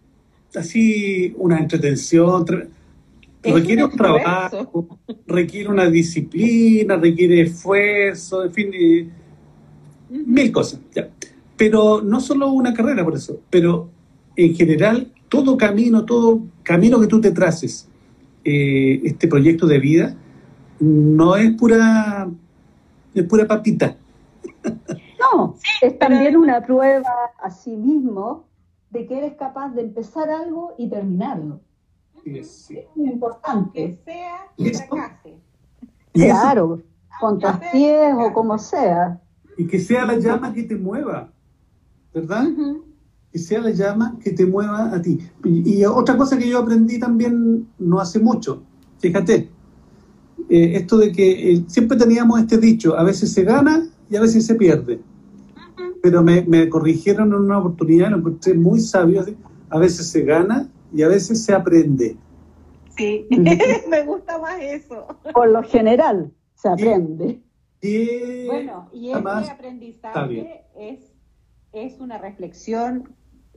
[0.56, 2.44] así una entretención.
[3.42, 9.12] Requiere un trabajo, requiere una disciplina, requiere esfuerzo, en fin,
[10.10, 10.80] mil cosas.
[11.56, 13.88] Pero no solo una carrera por eso, pero
[14.34, 17.88] en general todo camino, todo camino que tú te traces,
[18.44, 20.16] eh, este proyecto de vida,
[20.80, 22.28] no es pura,
[23.14, 23.96] es pura papita.
[25.18, 27.10] No, es también una prueba
[27.42, 28.45] a sí mismo
[28.96, 31.60] de que eres capaz de empezar algo y terminarlo.
[32.24, 33.72] Es muy importante.
[33.74, 35.38] Que sea que fracase.
[36.12, 36.82] Claro,
[37.20, 39.20] con tus pies o como sea.
[39.58, 41.30] Y que sea la llama que te mueva,
[42.14, 42.46] ¿verdad?
[43.30, 45.18] Que sea la llama que te mueva a ti.
[45.44, 48.62] Y, otra cosa que yo aprendí también no hace mucho,
[48.98, 49.50] fíjate,
[50.48, 54.20] eh, esto de que eh, siempre teníamos este dicho, a veces se gana y a
[54.22, 55.00] veces se pierde.
[56.06, 59.24] Pero me, me, corrigieron en una oportunidad, lo encontré muy sabio,
[59.70, 62.16] a veces se gana y a veces se aprende.
[62.96, 63.26] Sí,
[63.90, 65.08] me gusta más eso.
[65.34, 67.40] Por lo general, se aprende.
[67.80, 71.12] Y, bueno, y este aprendizaje es,
[71.72, 73.12] es una reflexión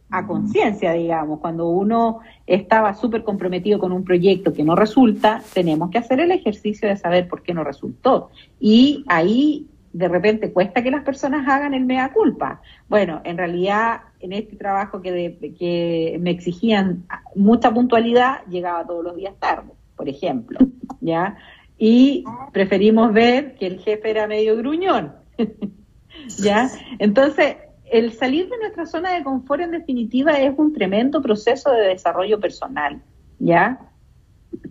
[0.10, 1.42] a conciencia, digamos.
[1.42, 6.32] Cuando uno estaba súper comprometido con un proyecto que no resulta, tenemos que hacer el
[6.32, 8.32] ejercicio de saber por qué no resultó.
[8.60, 12.62] Y ahí de repente cuesta que las personas hagan el mea culpa.
[12.88, 19.16] Bueno, en realidad en este trabajo que, que me exigían mucha puntualidad, llegaba todos los
[19.16, 20.60] días tarde, por ejemplo,
[21.02, 21.38] ¿ya?
[21.78, 25.14] Y preferimos ver que el jefe era medio gruñón,
[26.38, 26.70] ¿ya?
[27.00, 27.58] Entonces,
[27.92, 32.40] el salir de nuestra zona de confort en definitiva es un tremendo proceso de desarrollo
[32.40, 33.02] personal,
[33.40, 33.89] ¿ya?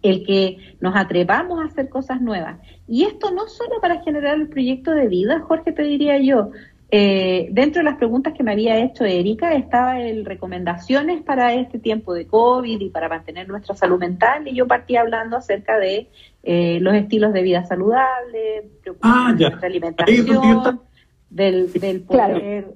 [0.02, 2.58] El que nos atrevamos a hacer cosas nuevas.
[2.86, 6.50] Y esto no solo para generar el proyecto de vida, Jorge, te diría yo.
[6.90, 11.78] Eh, dentro de las preguntas que me había hecho Erika estaba el recomendaciones para este
[11.78, 16.08] tiempo de COVID y para mantener nuestra salud mental y yo partí hablando acerca de
[16.42, 18.70] eh, los estilos de vida saludable,
[19.02, 20.80] ah, nuestra alimentación,
[21.28, 22.74] del, del poder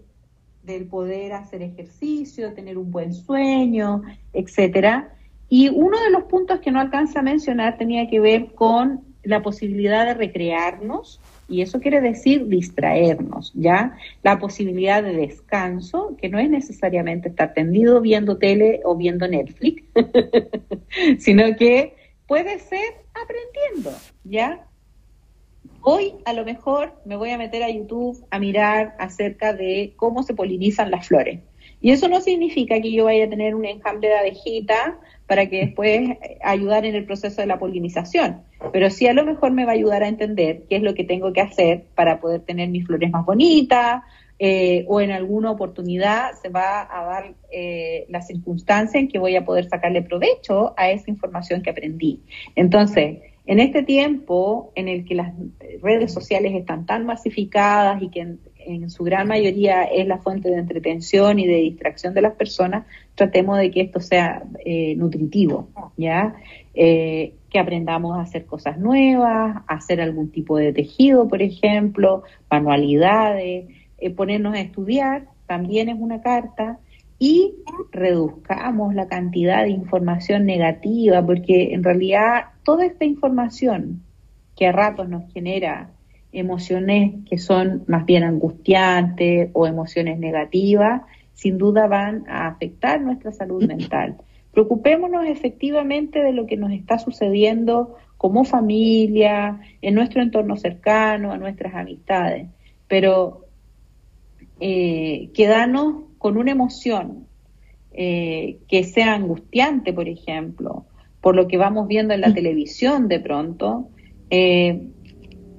[0.62, 4.03] del poder hacer ejercicio, tener un buen sueño,
[4.35, 5.09] etcétera
[5.55, 9.43] Y uno de los puntos que no alcanza a mencionar tenía que ver con la
[9.43, 13.95] posibilidad de recrearnos, y eso quiere decir distraernos, ¿ya?
[14.23, 19.83] La posibilidad de descanso, que no es necesariamente estar tendido viendo tele o viendo Netflix,
[21.19, 23.91] sino que puede ser aprendiendo,
[24.25, 24.67] ¿ya?
[25.83, 30.23] Hoy a lo mejor me voy a meter a YouTube a mirar acerca de cómo
[30.23, 31.41] se polinizan las flores.
[31.83, 35.01] Y eso no significa que yo vaya a tener un enjambre de abejita
[35.33, 38.42] para que después eh, ayudar en el proceso de la polinización.
[38.71, 41.05] Pero sí a lo mejor me va a ayudar a entender qué es lo que
[41.05, 44.03] tengo que hacer para poder tener mis flores más bonitas,
[44.38, 49.35] eh, o en alguna oportunidad se va a dar eh, la circunstancia en que voy
[49.35, 52.21] a poder sacarle provecho a esa información que aprendí.
[52.55, 55.33] Entonces, en este tiempo en el que las
[55.81, 60.59] redes sociales están tan masificadas y que en, su gran mayoría es la fuente de
[60.59, 66.35] entretención y de distracción de las personas, tratemos de que esto sea eh, nutritivo, ¿ya?
[66.75, 72.22] Eh, que aprendamos a hacer cosas nuevas, a hacer algún tipo de tejido, por ejemplo,
[72.51, 73.66] manualidades,
[73.98, 76.79] eh, ponernos a estudiar, también es una carta,
[77.18, 77.55] y
[77.92, 84.03] reduzcamos la cantidad de información negativa, porque en realidad toda esta información
[84.57, 85.90] que a ratos nos genera
[86.33, 91.03] emociones que son más bien angustiantes o emociones negativas,
[91.35, 94.16] sin duda van a afectar nuestra salud mental.
[94.53, 101.38] Preocupémonos efectivamente de lo que nos está sucediendo como familia, en nuestro entorno cercano, a
[101.38, 102.49] nuestras amistades,
[102.87, 103.47] pero
[104.61, 107.27] eh, quedarnos con una emoción
[107.90, 110.87] eh, que sea angustiante, por ejemplo,
[111.21, 112.35] por lo que vamos viendo en la mm.
[112.35, 113.88] televisión de pronto,
[114.31, 114.88] eh,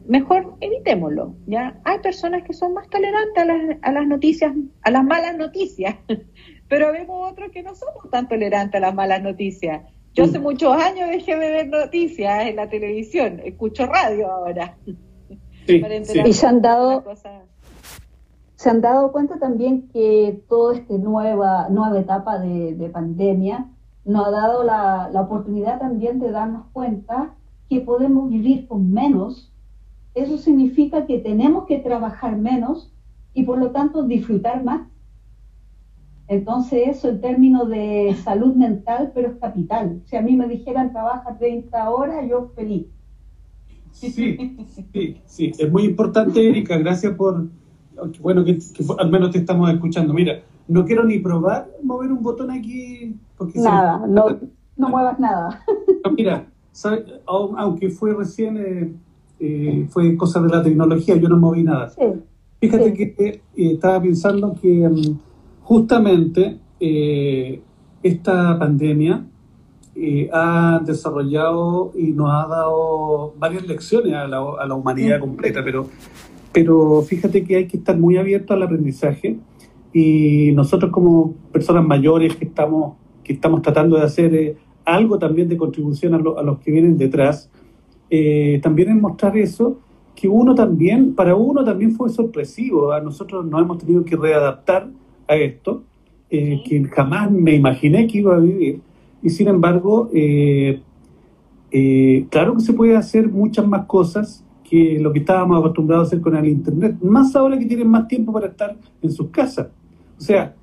[0.07, 1.35] mejor evitémoslo.
[1.45, 1.79] ¿ya?
[1.83, 5.95] Hay personas que son más tolerantes a las, a las noticias, a las malas noticias,
[6.69, 9.81] pero vemos otros que no somos tan tolerantes a las malas noticias.
[10.13, 10.43] Yo hace mm.
[10.43, 14.77] muchos años dejé de ver noticias en la televisión, escucho radio ahora.
[15.65, 17.05] Y se han dado,
[18.55, 23.69] se han dado cuenta también que toda esta nueva, nueva etapa de, pandemia
[24.03, 27.35] nos ha dado la, oportunidad también de darnos cuenta
[27.69, 29.52] que podemos vivir con menos.
[30.15, 32.93] Eso significa que tenemos que trabajar menos
[33.33, 34.87] y por lo tanto disfrutar más.
[36.27, 40.01] Entonces eso en términos de salud mental, pero es capital.
[40.05, 42.85] Si a mí me dijeran trabaja 30 horas, yo feliz.
[43.91, 45.51] Sí, sí, sí.
[45.57, 46.77] Es muy importante, Erika.
[46.77, 47.47] Gracias por,
[48.21, 48.57] bueno que,
[48.97, 50.13] al menos te estamos escuchando.
[50.13, 53.15] Mira, no quiero ni probar mover un botón aquí.
[53.37, 54.39] Porque nada, no,
[54.75, 55.63] no muevas nada.
[56.17, 56.47] Mira,
[57.27, 58.93] aunque fue recién, eh,
[59.43, 61.91] eh, fue cosa de la tecnología, yo no moví nada.
[62.59, 65.19] Fíjate que eh, estaba pensando que mm,
[65.61, 66.59] justamente
[68.03, 69.25] esta pandemia
[70.33, 75.87] ha desarrollado y nos ha dado varias lecciones a la, a la humanidad completa, pero
[76.53, 79.37] pero fíjate que hay que estar muy abierto al aprendizaje
[79.91, 85.49] y nosotros como personas mayores que estamos, que estamos tratando de hacer eh, algo también
[85.49, 87.49] de contribución a, los que vienen detrás,
[88.09, 89.79] eh, también es mostrar eso,
[90.15, 94.89] que uno también, para uno también fue sorpresivo, a nosotros nos hemos tenido que readaptar
[95.27, 95.83] a esto,
[96.29, 98.81] eh, que jamás me imaginé que iba a vivir,
[99.21, 100.09] y sin embargo,
[102.29, 106.21] claro que se puede hacer muchas más cosas que lo que estábamos acostumbrados a hacer
[106.21, 109.67] con el Internet, más ahora que tienen más tiempo para estar en sus casas.
[110.17, 110.55] O sea,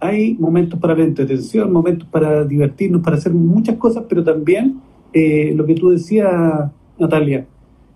[0.00, 4.80] hay momentos para la entretención, momentos para divertirnos, para hacer muchas cosas, pero también
[5.12, 7.46] eh, lo que tú decías, Natalia,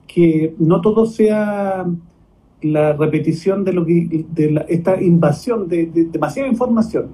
[0.06, 1.86] que no todo sea
[2.62, 7.08] la repetición de lo de esta invasión de, demasiada información.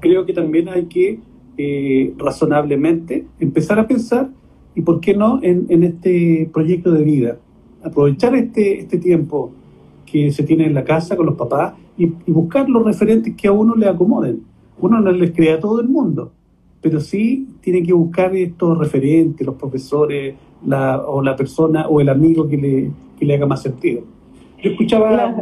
[0.00, 1.20] Creo que también hay que
[1.58, 4.30] eh, razonablemente empezar a pensar
[4.74, 7.38] y por qué no en, este proyecto de vida
[7.82, 9.52] aprovechar este, este tiempo
[10.04, 13.52] que se tiene en la casa con los papás y, buscar los referentes que a
[13.52, 14.42] uno le acomoden.
[14.78, 16.32] Uno no les crea todo el mundo,
[16.80, 22.08] pero sí tiene que buscar estos referentes, los profesores, la, o la persona o el
[22.08, 24.02] amigo que le, que le haga más sentido.
[24.62, 25.34] Yo escuchaba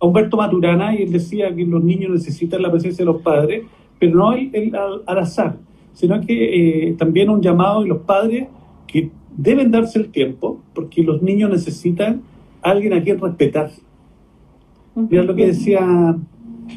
[0.00, 3.64] a Humberto Maturana y él decía que los niños necesitan la presencia de los padres,
[3.98, 4.74] pero no el,
[5.06, 5.56] al, azar,
[5.92, 8.48] sino que eh, también un llamado de los padres
[8.86, 12.22] que deben darse el tiempo porque los niños necesitan
[12.62, 13.70] alguien a quien respetar.
[14.94, 16.16] Mira lo que decía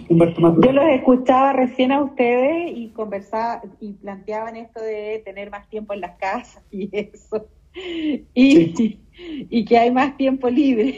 [0.10, 5.70] Humberto Yo los escuchaba recién a ustedes y conversaba y planteaban esto de tener más
[5.70, 7.48] tiempo en las casas y eso.
[8.34, 9.00] Y,
[9.50, 10.96] y que hay más tiempo libre.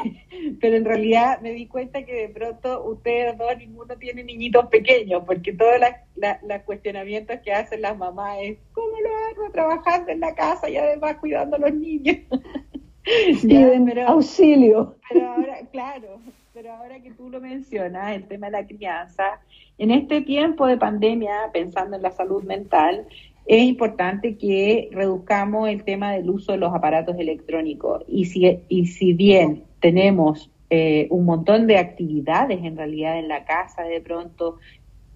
[0.59, 5.23] pero en realidad me di cuenta que de pronto ustedes dos, ninguno tiene niñitos pequeños,
[5.25, 5.75] porque todos
[6.15, 10.77] los cuestionamientos que hacen las mamás es, ¿cómo lo hago trabajando en la casa y
[10.77, 12.17] además cuidando a los niños?
[14.07, 14.95] Auxilio.
[15.09, 16.19] Pero ahora, claro,
[16.53, 19.39] pero ahora que tú lo mencionas, el tema de la crianza,
[19.77, 23.07] en este tiempo de pandemia, pensando en la salud mental,
[23.49, 28.03] es importante que reduzcamos el tema del uso de los aparatos electrónicos.
[28.07, 33.45] Y si, y si bien tenemos eh, un montón de actividades en realidad en la
[33.45, 34.57] casa de pronto,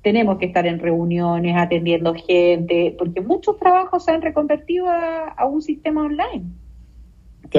[0.02, 5.62] tenemos que estar en reuniones, atendiendo gente, porque muchos trabajos se han reconvertido a, un
[5.62, 6.46] sistema online.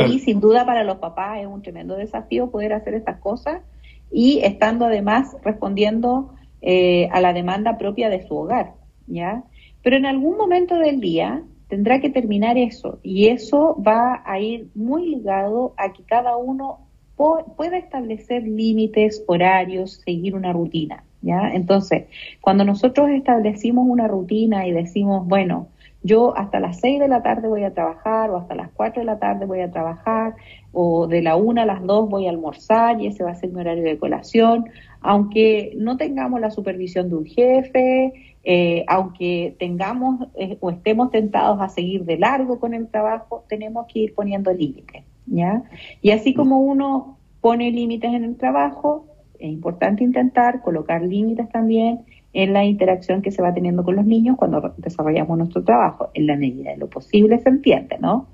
[0.08, 3.62] Y sin duda para los papás es un tremendo desafío poder hacer estas cosas
[4.10, 8.72] y estando además respondiendo eh, a la demanda propia de su hogar,
[9.06, 9.44] ¿ya?
[9.84, 14.68] Pero en algún momento del día tendrá que terminar eso y eso va a ir
[14.74, 16.80] muy ligado a que cada uno
[17.16, 21.50] pueda establecer límites, horarios, seguir una rutina, ¿ya?
[21.52, 22.06] Entonces,
[22.40, 25.68] cuando nosotros establecimos una rutina y decimos, bueno,
[26.02, 29.06] yo hasta las 6 de la tarde voy a trabajar o hasta las 4 de
[29.06, 30.34] la tarde voy a trabajar
[30.72, 33.50] o de la 1 a las 2 voy a almorzar y ese va a ser
[33.50, 34.66] mi horario de colación,
[35.00, 41.60] aunque no tengamos la supervisión de un jefe, eh, aunque tengamos eh, o estemos tentados
[41.60, 45.64] a seguir de largo con el trabajo, tenemos que ir poniendo límites, ¿ya?
[46.02, 49.06] Y así como uno pone límites en el trabajo,
[49.38, 52.04] es importante intentar colocar límites también
[52.34, 56.10] en la interacción que se va teniendo con los niños cuando desarrollamos nuestro trabajo.
[56.14, 58.26] En la medida de lo posible se entiende, ¿no?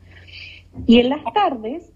[0.87, 1.93] Y en las tardes,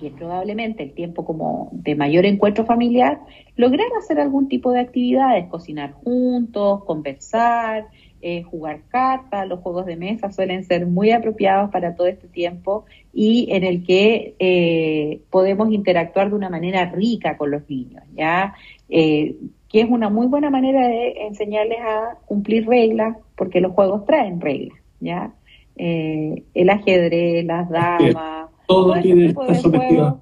[0.00, 3.20] y es probablemente el tiempo como de mayor encuentro familiar,
[3.56, 7.86] lograr hacer algún tipo de actividades, cocinar juntos, conversar,
[8.22, 12.84] eh, jugar cartas, los juegos de mesa suelen ser muy apropiados para todo este tiempo
[13.12, 18.54] y en el que eh, podemos interactuar de una manera rica con los niños, ¿ya?
[18.88, 19.36] Eh,
[19.70, 24.40] que es una muy buena manera de enseñarles a cumplir reglas, porque los juegos traen
[24.40, 25.32] reglas, ¿ya?
[25.76, 30.12] Eh, el ajedrez, las damas, todo, tiene tipo de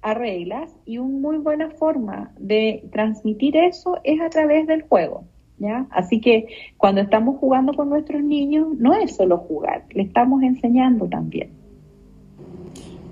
[0.00, 5.24] a reglas y una muy buena forma de transmitir eso es a través del juego,
[5.58, 5.86] ¿ya?
[5.90, 11.06] Así que cuando estamos jugando con nuestros niños, no es solo jugar, le estamos enseñando
[11.06, 11.50] también.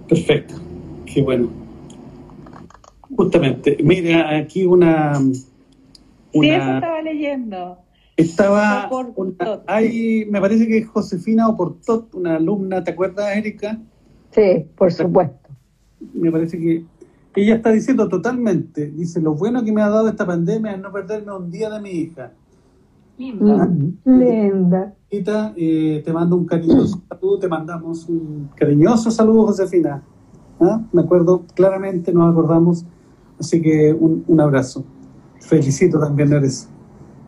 [0.08, 0.54] Perfecto,
[1.06, 1.48] qué bueno.
[3.16, 7.78] Justamente, mira, aquí una, sí, eso estaba leyendo.
[8.16, 8.90] Estaba,
[9.66, 13.78] hay, me parece que es Josefina Oportot, una alumna, ¿te acuerdas, Erika?
[14.30, 15.48] Sí, por supuesto.
[16.14, 16.84] Me parece que
[17.34, 20.90] ella está diciendo totalmente, dice, lo bueno que me ha dado esta pandemia es no
[20.92, 22.32] perderme un día de mi hija.
[23.18, 23.62] Linda.
[23.62, 23.68] Ah,
[24.04, 24.94] linda.
[25.10, 30.02] Eh, te mando un cariñoso saludo, te mandamos un cariñoso saludo, Josefina.
[30.60, 30.80] ¿Ah?
[30.92, 32.84] Me acuerdo claramente, nos acordamos,
[33.38, 34.84] así que un, un abrazo
[35.40, 36.68] felicito también, Eres.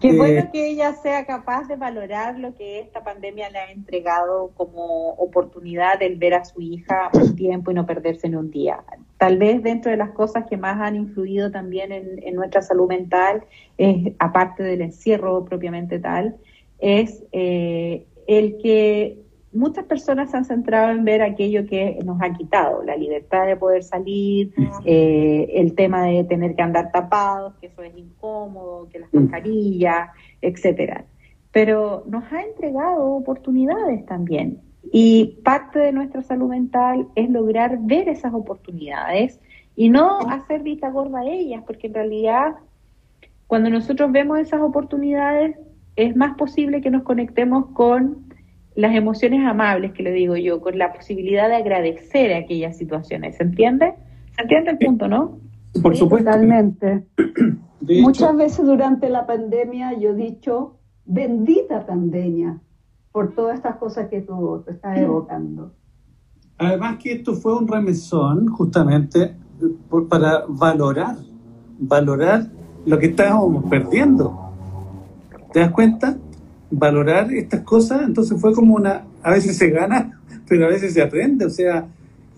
[0.03, 3.71] Qué eh, bueno que ella sea capaz de valorar lo que esta pandemia le ha
[3.71, 8.51] entregado como oportunidad del ver a su hija un tiempo y no perderse en un
[8.51, 8.83] día.
[9.17, 13.45] Tal vez dentro de las cosas que más han influido también en, nuestra salud mental,
[13.79, 16.37] es, aparte del encierro propiamente tal,
[16.81, 22.33] es eh, el que muchas personas se han centrado en ver aquello que nos ha
[22.33, 24.53] quitado, la libertad de poder salir,
[24.85, 30.11] eh, el tema de tener que andar tapados, que eso es incómodo, que las mascarillas,
[30.41, 31.05] etcétera.
[31.51, 34.61] Pero nos ha entregado oportunidades también.
[34.91, 39.41] Y parte de nuestra salud mental es lograr ver esas oportunidades
[39.77, 42.55] y no hacer vista gorda a ellas, porque en realidad
[43.47, 45.57] cuando nosotros vemos esas oportunidades
[45.97, 48.32] es más posible que nos conectemos con
[48.74, 53.37] las emociones amables, que le digo yo, con la posibilidad de agradecer aquellas situaciones.
[53.37, 53.94] ¿Se entiende?
[54.37, 55.38] ¿Se entiende el punto, no?
[55.82, 56.30] Por supuesto.
[56.30, 57.06] Totalmente.
[57.80, 62.60] Muchas veces durante la pandemia yo he dicho, bendita pandemia,
[63.10, 65.73] por todas estas cosas que tú te estás evocando.
[66.58, 69.35] Además que esto fue un remesón justamente
[70.08, 71.16] para valorar,
[71.79, 72.46] valorar
[72.87, 74.38] lo que estábamos perdiendo.
[75.52, 76.16] ¿Te das cuenta?
[76.73, 81.02] Valorar estas cosas, entonces fue como una, a veces se gana, pero a veces se
[81.02, 81.87] aprende, o sea,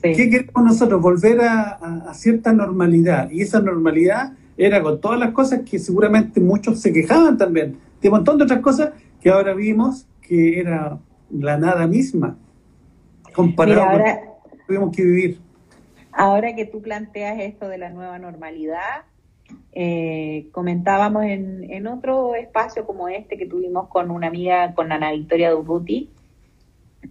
[0.03, 1.01] ¿qué queremos nosotros?
[1.01, 6.81] Volver a, cierta normalidad, y esa normalidad era con todas las cosas que seguramente muchos
[6.81, 10.99] se quejaban también, de un montón de otras cosas que ahora vimos que era
[11.31, 12.37] la nada misma,
[13.33, 15.41] comparado ahora, con lo que tuvimos que vivir.
[16.13, 19.05] Ahora que tú planteas esto de la nueva normalidad,
[19.73, 25.51] eh, comentábamos en, otro espacio como este que tuvimos con una amiga, con Ana Victoria
[25.51, 26.11] Durruti,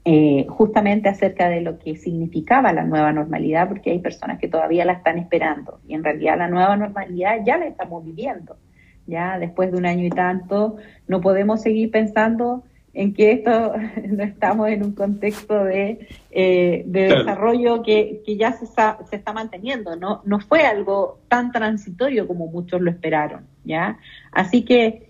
[0.06, 4.86] eh, justamente acerca de lo que significaba la nueva normalidad, porque hay personas que todavía
[4.86, 8.58] la están esperando y en realidad la nueva normalidad ya la estamos viviendo.
[9.06, 10.78] Ya después de un año y tanto,
[11.08, 12.64] no podemos seguir pensando
[12.94, 13.74] en que esto
[14.10, 19.96] no estamos en un contexto de, eh, desarrollo que, ya se está, se está manteniendo,
[19.96, 20.22] ¿no?
[20.26, 23.98] No fue algo tan transitorio como muchos lo esperaron, ¿ya?
[24.32, 25.10] Así que,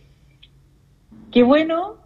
[1.32, 1.98] qué bueno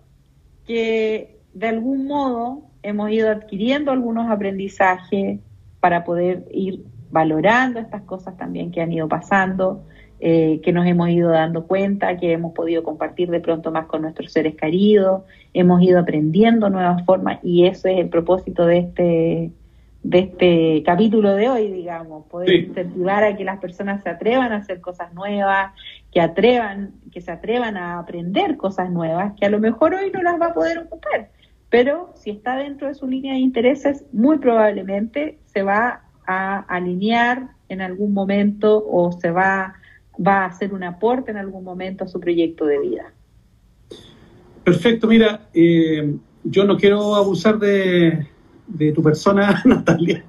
[0.66, 5.40] que de algún modo hemos ido adquiriendo algunos aprendizajes
[5.80, 9.86] para poder ir valorando estas cosas también que han ido pasando,
[10.20, 14.02] eh, que nos hemos ido dando cuenta, que hemos podido compartir de pronto más con
[14.02, 19.52] nuestros seres queridos, hemos ido aprendiendo nuevas formas y eso es el propósito de este
[20.04, 24.58] de este capítulo de hoy, digamos, poder incentivar a que las personas se atrevan a
[24.58, 25.74] hacer cosas nuevas,
[26.12, 30.22] que atrevan, que se atrevan a aprender cosas nuevas, que a lo mejor hoy no
[30.22, 31.30] las va a poder ocupar,
[31.70, 37.50] pero si está dentro de su línea de intereses, muy probablemente se va a alinear
[37.68, 39.76] en algún momento o se va
[40.26, 43.14] va a hacer un aporte en algún momento a su proyecto de vida.
[44.64, 48.28] Perfecto, mira, eh, yo no quiero abusar de,
[48.94, 50.24] tu persona, Natalia,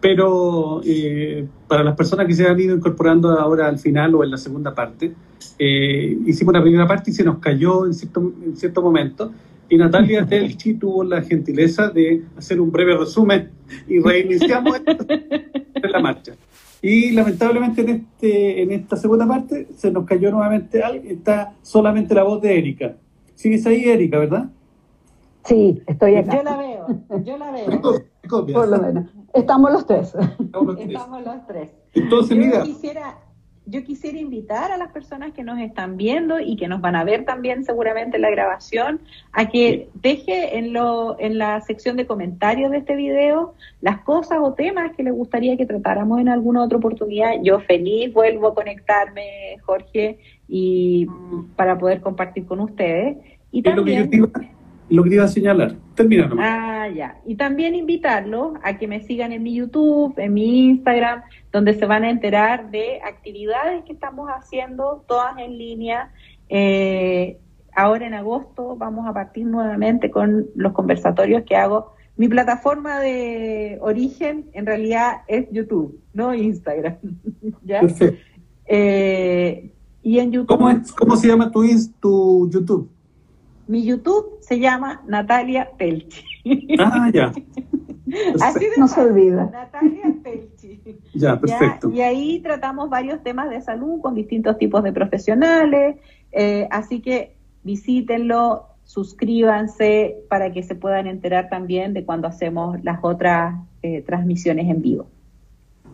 [0.00, 4.30] pero eh, para las personas que se han ido incorporando ahora al final o en
[4.30, 5.12] la segunda parte,
[5.58, 9.32] eh, hicimos una primera parte y se nos cayó en cierto, en cierto momento.
[9.68, 13.50] Y Natalia Telchi tuvo la gentileza de hacer un breve resumen
[13.88, 16.34] y reiniciamos en la marcha.
[16.86, 22.24] Y lamentablemente en, este, en esta segunda parte se nos cayó nuevamente está solamente la
[22.24, 22.96] voz de Erika.
[23.34, 24.50] ¿Sigues ahí, Erika, verdad?
[25.46, 26.36] Sí, estoy acá.
[26.36, 26.86] Yo la veo,
[27.24, 28.02] yo la veo.
[28.28, 29.06] Por lo menos.
[29.32, 30.14] Estamos los tres.
[30.78, 31.70] Estamos los tres.
[31.94, 32.62] Entonces, yo mira.
[32.64, 33.18] Quisiera,
[33.66, 37.04] yo quisiera invitar a las personas que nos están viendo y que nos van a
[37.04, 39.00] ver también seguramente en la grabación
[39.32, 44.38] a que deje en, lo, en la sección de comentarios de este video las cosas
[44.42, 47.32] o temas que les gustaría que tratáramos en alguna otra oportunidad.
[47.42, 51.06] Yo feliz vuelvo a conectarme, Jorge, y
[51.56, 53.16] para poder compartir con ustedes.
[53.50, 54.10] Y también
[54.88, 55.76] lo que iba a señalar.
[55.94, 57.18] Termina Ah, ya.
[57.24, 61.22] Y también invitarlos a que me sigan en mi YouTube, en mi Instagram,
[61.52, 66.12] donde se van a enterar de actividades que estamos haciendo, todas en línea.
[66.48, 67.38] Eh,
[67.74, 71.92] ahora en agosto vamos a partir nuevamente con los conversatorios que hago.
[72.16, 76.96] Mi plataforma de origen en realidad es YouTube, no Instagram.
[77.64, 77.80] ¿Ya?
[77.80, 78.20] Perfecto.
[78.66, 79.70] Eh,
[80.02, 80.56] y en YouTube.
[80.56, 81.62] ¿Cómo, ¿Cómo se llama tu,
[82.00, 82.93] tu YouTube?
[83.66, 86.24] Mi YouTube se llama Natalia Pelchi.
[86.78, 87.32] Ah, ya.
[88.42, 89.50] Así no se olvida.
[89.50, 90.80] Natalia Pelchi.
[91.14, 91.90] Ya, perfecto.
[91.90, 95.96] Y ahí tratamos varios temas de salud con distintos tipos de profesionales.
[96.32, 102.98] Eh, así que visítenlo, suscríbanse para que se puedan enterar también de cuando hacemos las
[103.02, 105.06] otras eh, transmisiones en vivo.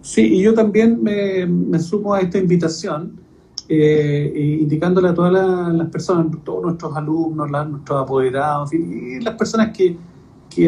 [0.00, 3.19] Sí, y yo también me, me sumo a esta invitación
[3.72, 9.96] eh, indicándole a todas las, personas, todos nuestros alumnos, nuestros apoderados y, las personas que,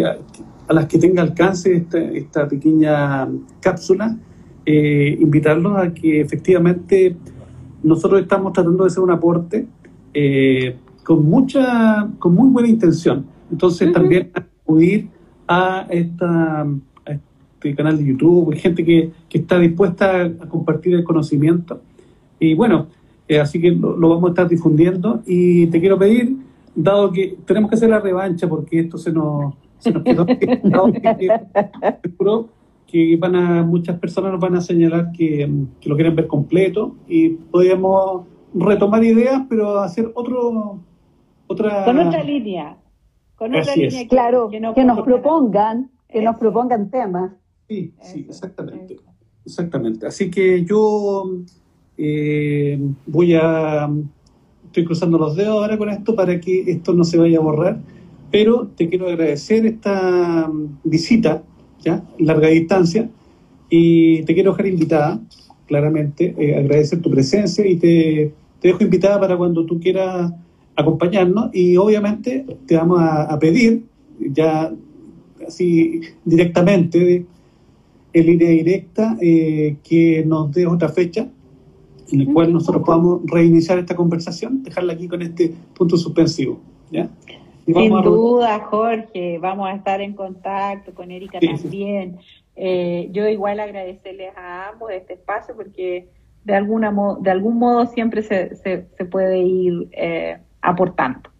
[0.05, 3.29] a, las que tenga alcance esta, pequeña
[3.59, 4.17] cápsula,
[4.65, 7.17] eh, invitarlos a que efectivamente
[7.83, 9.67] nosotros estamos tratando de hacer un aporte
[10.15, 13.27] eh, con mucha, con muy buena intención.
[13.51, 15.09] Entonces también acudir
[15.49, 16.69] a esta
[17.05, 21.81] este canal de YouTube, gente que, que está dispuesta a compartir el conocimiento
[22.43, 22.89] y bueno,
[23.29, 25.23] eh, así que lo, vamos a estar difundiendo.
[25.27, 26.37] Y te quiero pedir,
[26.75, 30.27] dado que tenemos que hacer la revancha porque esto se nos, se nos quedó,
[32.87, 35.49] que van a, muchas personas nos van a señalar que,
[35.85, 36.97] lo quieren ver completo.
[37.07, 40.81] Y podríamos retomar ideas, pero hacer otro
[41.47, 42.77] otra con otra línea,
[43.37, 47.33] con otra línea claro, que, nos propongan, que nos propongan temas.
[47.69, 48.97] Sí, sí, exactamente,
[49.47, 50.07] exactamente.
[50.07, 51.45] Así que yo
[51.99, 53.91] eh, voy a.
[54.67, 57.81] Estoy cruzando los dedos ahora con esto para que esto no se vaya a borrar,
[58.31, 60.51] pero te quiero agradecer esta
[60.83, 61.43] visita,
[61.85, 62.03] ¿ya?
[62.19, 63.11] Larga distancia,
[63.75, 65.21] y te quiero dejar invitada,
[65.67, 70.31] claramente, eh, agradecer tu presencia y te, dejo invitada para cuando tú quieras
[70.77, 73.85] acompañarnos y obviamente te vamos a, pedir
[74.21, 74.73] ya
[75.49, 77.25] así directamente
[78.13, 81.29] en línea directa eh, que nos dé otra fecha
[82.13, 86.61] en el cual nosotros podamos reiniciar esta conversación, dejarla aquí con este punto suspensivo.
[86.91, 87.09] ¿ya?
[87.65, 92.19] Sin duda, Jorge, vamos a estar en contacto con Erika también.
[92.57, 96.09] Eh, yo igual agradecerles a ambos este espacio porque
[96.45, 101.31] de alguna de algún modo siempre se, se, puede ir eh, aportando.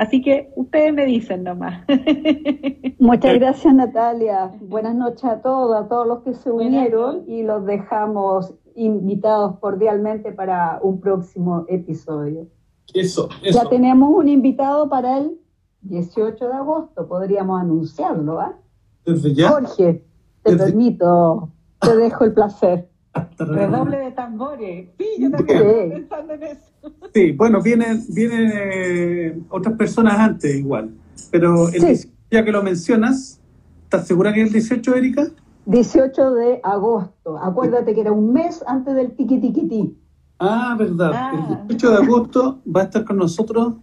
[0.00, 1.84] Así que ustedes me dicen nomás.
[2.98, 4.50] Muchas gracias Natalia.
[4.62, 10.32] Buenas noches a todos, a todos los que se unieron y los dejamos invitados cordialmente
[10.32, 12.46] para un próximo episodio.
[12.94, 13.62] Eso, eso.
[13.62, 15.38] Ya tenemos un invitado para el
[15.82, 18.56] 18 de agosto, podríamos anunciarlo, ¿ah?
[19.04, 20.02] Jorge,
[20.42, 22.88] te permito, te dejo el placer.
[23.38, 24.88] Redoble de tambores.
[24.98, 26.60] Sí, yo también estoy pensando en eso.
[27.12, 30.90] Sí, bueno, vienen, vienen eh, otras personas antes igual.
[31.30, 31.98] Pero el
[32.30, 33.40] ya que lo mencionas,
[33.84, 35.26] ¿estás segura que es el 18, Erika?
[35.66, 37.38] 18 de agosto.
[37.38, 39.96] Acuérdate que era un mes antes del tiqui tiqui
[40.38, 41.32] Ah, verdad.
[41.62, 43.74] El 18 de agosto va a estar con nosotros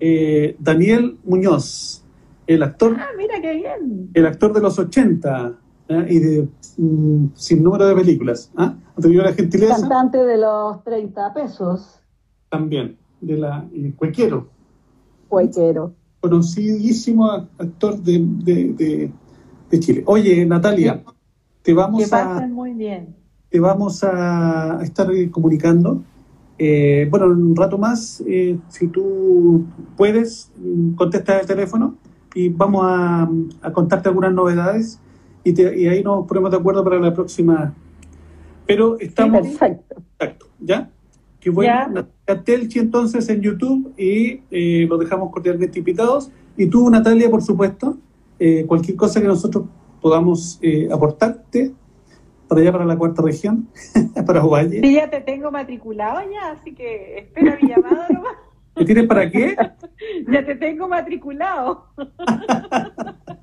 [0.00, 2.04] eh, Daniel Muñoz,
[2.46, 2.96] el actor.
[2.98, 4.10] Ah, mira qué bien.
[4.12, 5.54] El actor de los 80
[5.88, 6.06] ¿eh?
[6.08, 8.50] y de mm, sin número de películas.
[8.56, 8.74] ¿ah?
[8.96, 9.80] la gentileza.
[9.80, 12.00] Cantante de los 30 pesos.
[12.48, 13.66] También, de la
[13.96, 14.48] Cuequero.
[15.28, 15.94] Cuequero.
[16.20, 19.10] Conocidísimo actor de, de,
[19.70, 20.02] de, Chile.
[20.06, 21.02] Oye, Natalia,
[21.62, 22.46] te vamos a.
[22.46, 23.16] muy bien.
[23.48, 26.02] Te vamos a estar comunicando.
[26.58, 29.64] Eh, bueno, en un rato más, eh, si tú
[29.96, 30.52] puedes,
[30.94, 31.96] contestar el teléfono
[32.34, 33.28] y vamos a,
[33.62, 35.00] a contarte algunas novedades
[35.44, 37.74] y, y, ahí nos ponemos de acuerdo para la próxima.
[38.66, 39.42] Pero estamos.
[39.42, 40.02] perfecto.
[40.18, 40.90] Exacto, ¿ya?
[41.40, 42.06] Que bueno,
[42.44, 46.30] Telchi entonces en YouTube y eh, los dejamos cordialmente invitados.
[46.56, 47.98] Y tú, Natalia, por supuesto,
[48.38, 49.64] eh, cualquier cosa que nosotros
[50.00, 51.72] podamos eh, aportarte
[52.46, 53.68] para allá, para la cuarta región,
[54.26, 54.80] para Ovalle.
[54.80, 58.34] Sí, ya te tengo matriculado ya, así que espera mi llamada nomás.
[58.74, 59.56] ¿Te tienes para qué?
[60.30, 61.86] ya te tengo matriculado.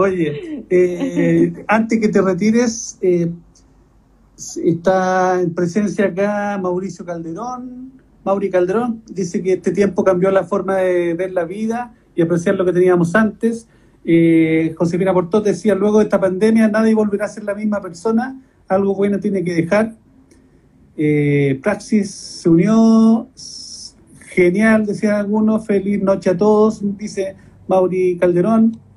[0.00, 3.30] Oye, eh, antes que te retires, eh,
[4.64, 7.92] está en presencia acá Mauricio Calderón.
[8.24, 12.54] Mauri Calderón dice que este tiempo cambió la forma de ver la vida y apreciar
[12.54, 13.68] lo que teníamos antes.
[14.06, 18.40] Eh, Josefina Portot decía, luego de esta pandemia nadie volverá a ser la misma persona,
[18.68, 19.96] algo bueno tiene que dejar.
[20.96, 23.28] Eh, Praxis se unió,
[24.28, 27.36] genial, decían algunos, feliz noche a todos, dice
[27.68, 28.89] Mauri Calderón.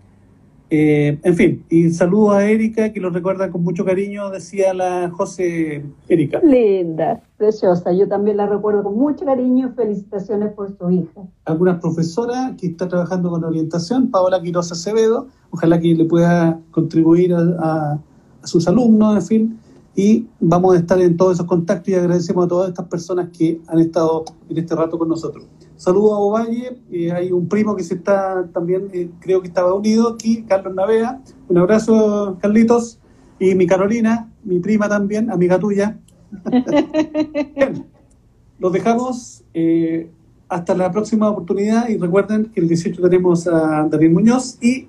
[0.75, 5.11] Eh, en fin, y saludos a Erika, que lo recuerda con mucho cariño, decía la
[5.11, 6.41] José Erika.
[6.43, 11.21] Linda, preciosa, yo también la recuerdo con mucho cariño, felicitaciones por su hija.
[11.45, 17.35] Alguna profesora que está trabajando con orientación, Paola Quiroz Acevedo, ojalá que le pueda contribuir
[17.35, 17.99] a
[18.43, 19.59] sus alumnos, en fin,
[19.95, 23.61] y vamos a estar en todos esos contactos y agradecemos a todas estas personas que
[23.67, 25.45] han estado en este rato con nosotros.
[25.75, 29.73] Saludos a Ovalle, eh, hay un primo que se está también, eh, creo que estaba
[29.73, 31.21] unido aquí, Carlos Navea.
[31.49, 32.99] Un abrazo, Carlitos,
[33.39, 35.99] y mi Carolina, mi prima también, amiga tuya.
[37.55, 37.85] Bien,
[38.59, 40.09] los dejamos eh,
[40.47, 44.87] hasta la próxima oportunidad y recuerden que el 18 tenemos a Daniel Muñoz y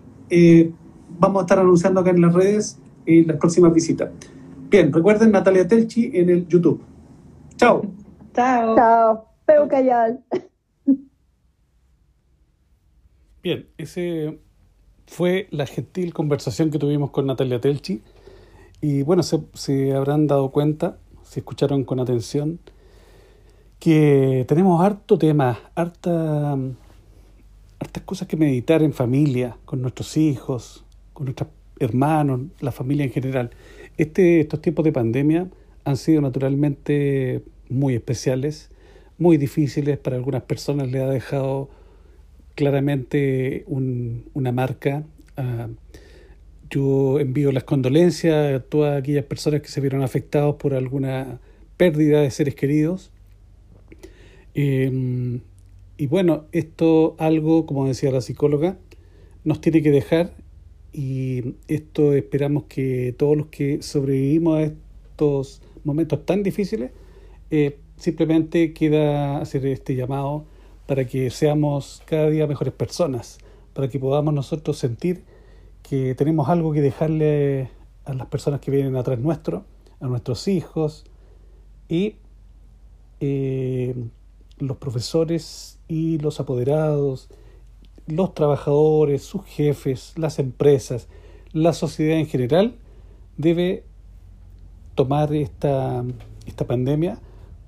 [1.19, 4.11] vamos a estar anunciando acá en las redes las próximas visitas.
[4.71, 6.81] Bien, recuerden Natalia Telchi en el YouTube.
[7.57, 7.83] Chao.
[8.35, 8.77] Chao.
[8.77, 9.25] Chao.
[9.47, 10.19] Peu callar.
[13.45, 14.39] Bien, ese
[15.07, 18.01] fue la gentil conversación que tuvimos con Natalia Telchi.
[18.81, 22.59] Y bueno, se, habrán dado cuenta, si escucharon con atención,
[23.79, 26.57] que tenemos harto tema, harta,
[27.81, 33.13] hartas cosas que meditar en familia, con nuestros hijos, con nuestros hermanos, la familia en
[33.13, 33.51] general.
[33.99, 35.49] Este, estos tiempos de pandemia
[35.85, 38.71] han sido naturalmente muy especiales,
[39.19, 41.69] muy difíciles, para algunas personas le ha dejado
[42.55, 45.05] claramente una marca.
[45.37, 45.69] Ah,
[46.71, 51.41] yo envío las condolencias a todas aquellas personas que se vieron afectados por alguna
[51.77, 53.11] pérdida de seres queridos.
[54.55, 55.41] Em,
[55.97, 58.77] y bueno, esto algo, como decía la psicóloga,
[59.45, 60.33] nos tiene que dejar
[60.93, 66.93] y esto esperamos que todos los que sobrevivimos a estos momentos tan difíciles,
[67.51, 70.47] eh, simplemente queda hacer este llamado
[70.87, 73.39] para que seamos cada día mejores personas,
[73.73, 75.25] para que podamos nosotros sentir
[75.83, 77.71] que tenemos algo que dejarle
[78.05, 79.65] a las personas que vienen atrás nuestro,
[80.01, 81.05] a nuestros hijos
[81.89, 82.17] y
[83.21, 83.95] eh,
[84.59, 87.29] los profesores y los apoderados
[88.07, 91.09] los trabajadores, sus jefes, las empresas,
[91.53, 92.75] la sociedad en general
[93.37, 93.85] debe
[94.95, 96.05] tomar esta,
[96.47, 97.19] esta pandemia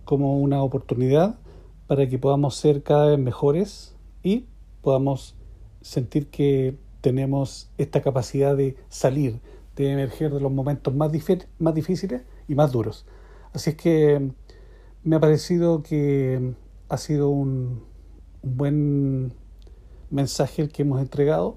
[0.05, 1.39] como una oportunidad
[1.87, 4.47] para que podamos ser cada vez mejores y
[4.83, 5.35] podamos
[5.81, 9.41] sentir que tenemos esta capacidad de salir,
[9.77, 13.07] de emerger de los momentos más, difíciles y más duros.
[13.53, 14.31] Así es que
[15.05, 16.55] me ha parecido que
[16.89, 17.83] ha sido un,
[18.47, 19.33] buen
[20.11, 21.57] mensaje el que hemos entregado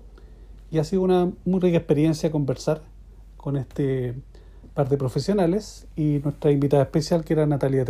[0.71, 2.81] y ha sido una muy rica experiencia conversar
[3.37, 4.15] con este
[4.73, 7.87] par de profesionales y nuestra invitada especial que era Natalia Tet.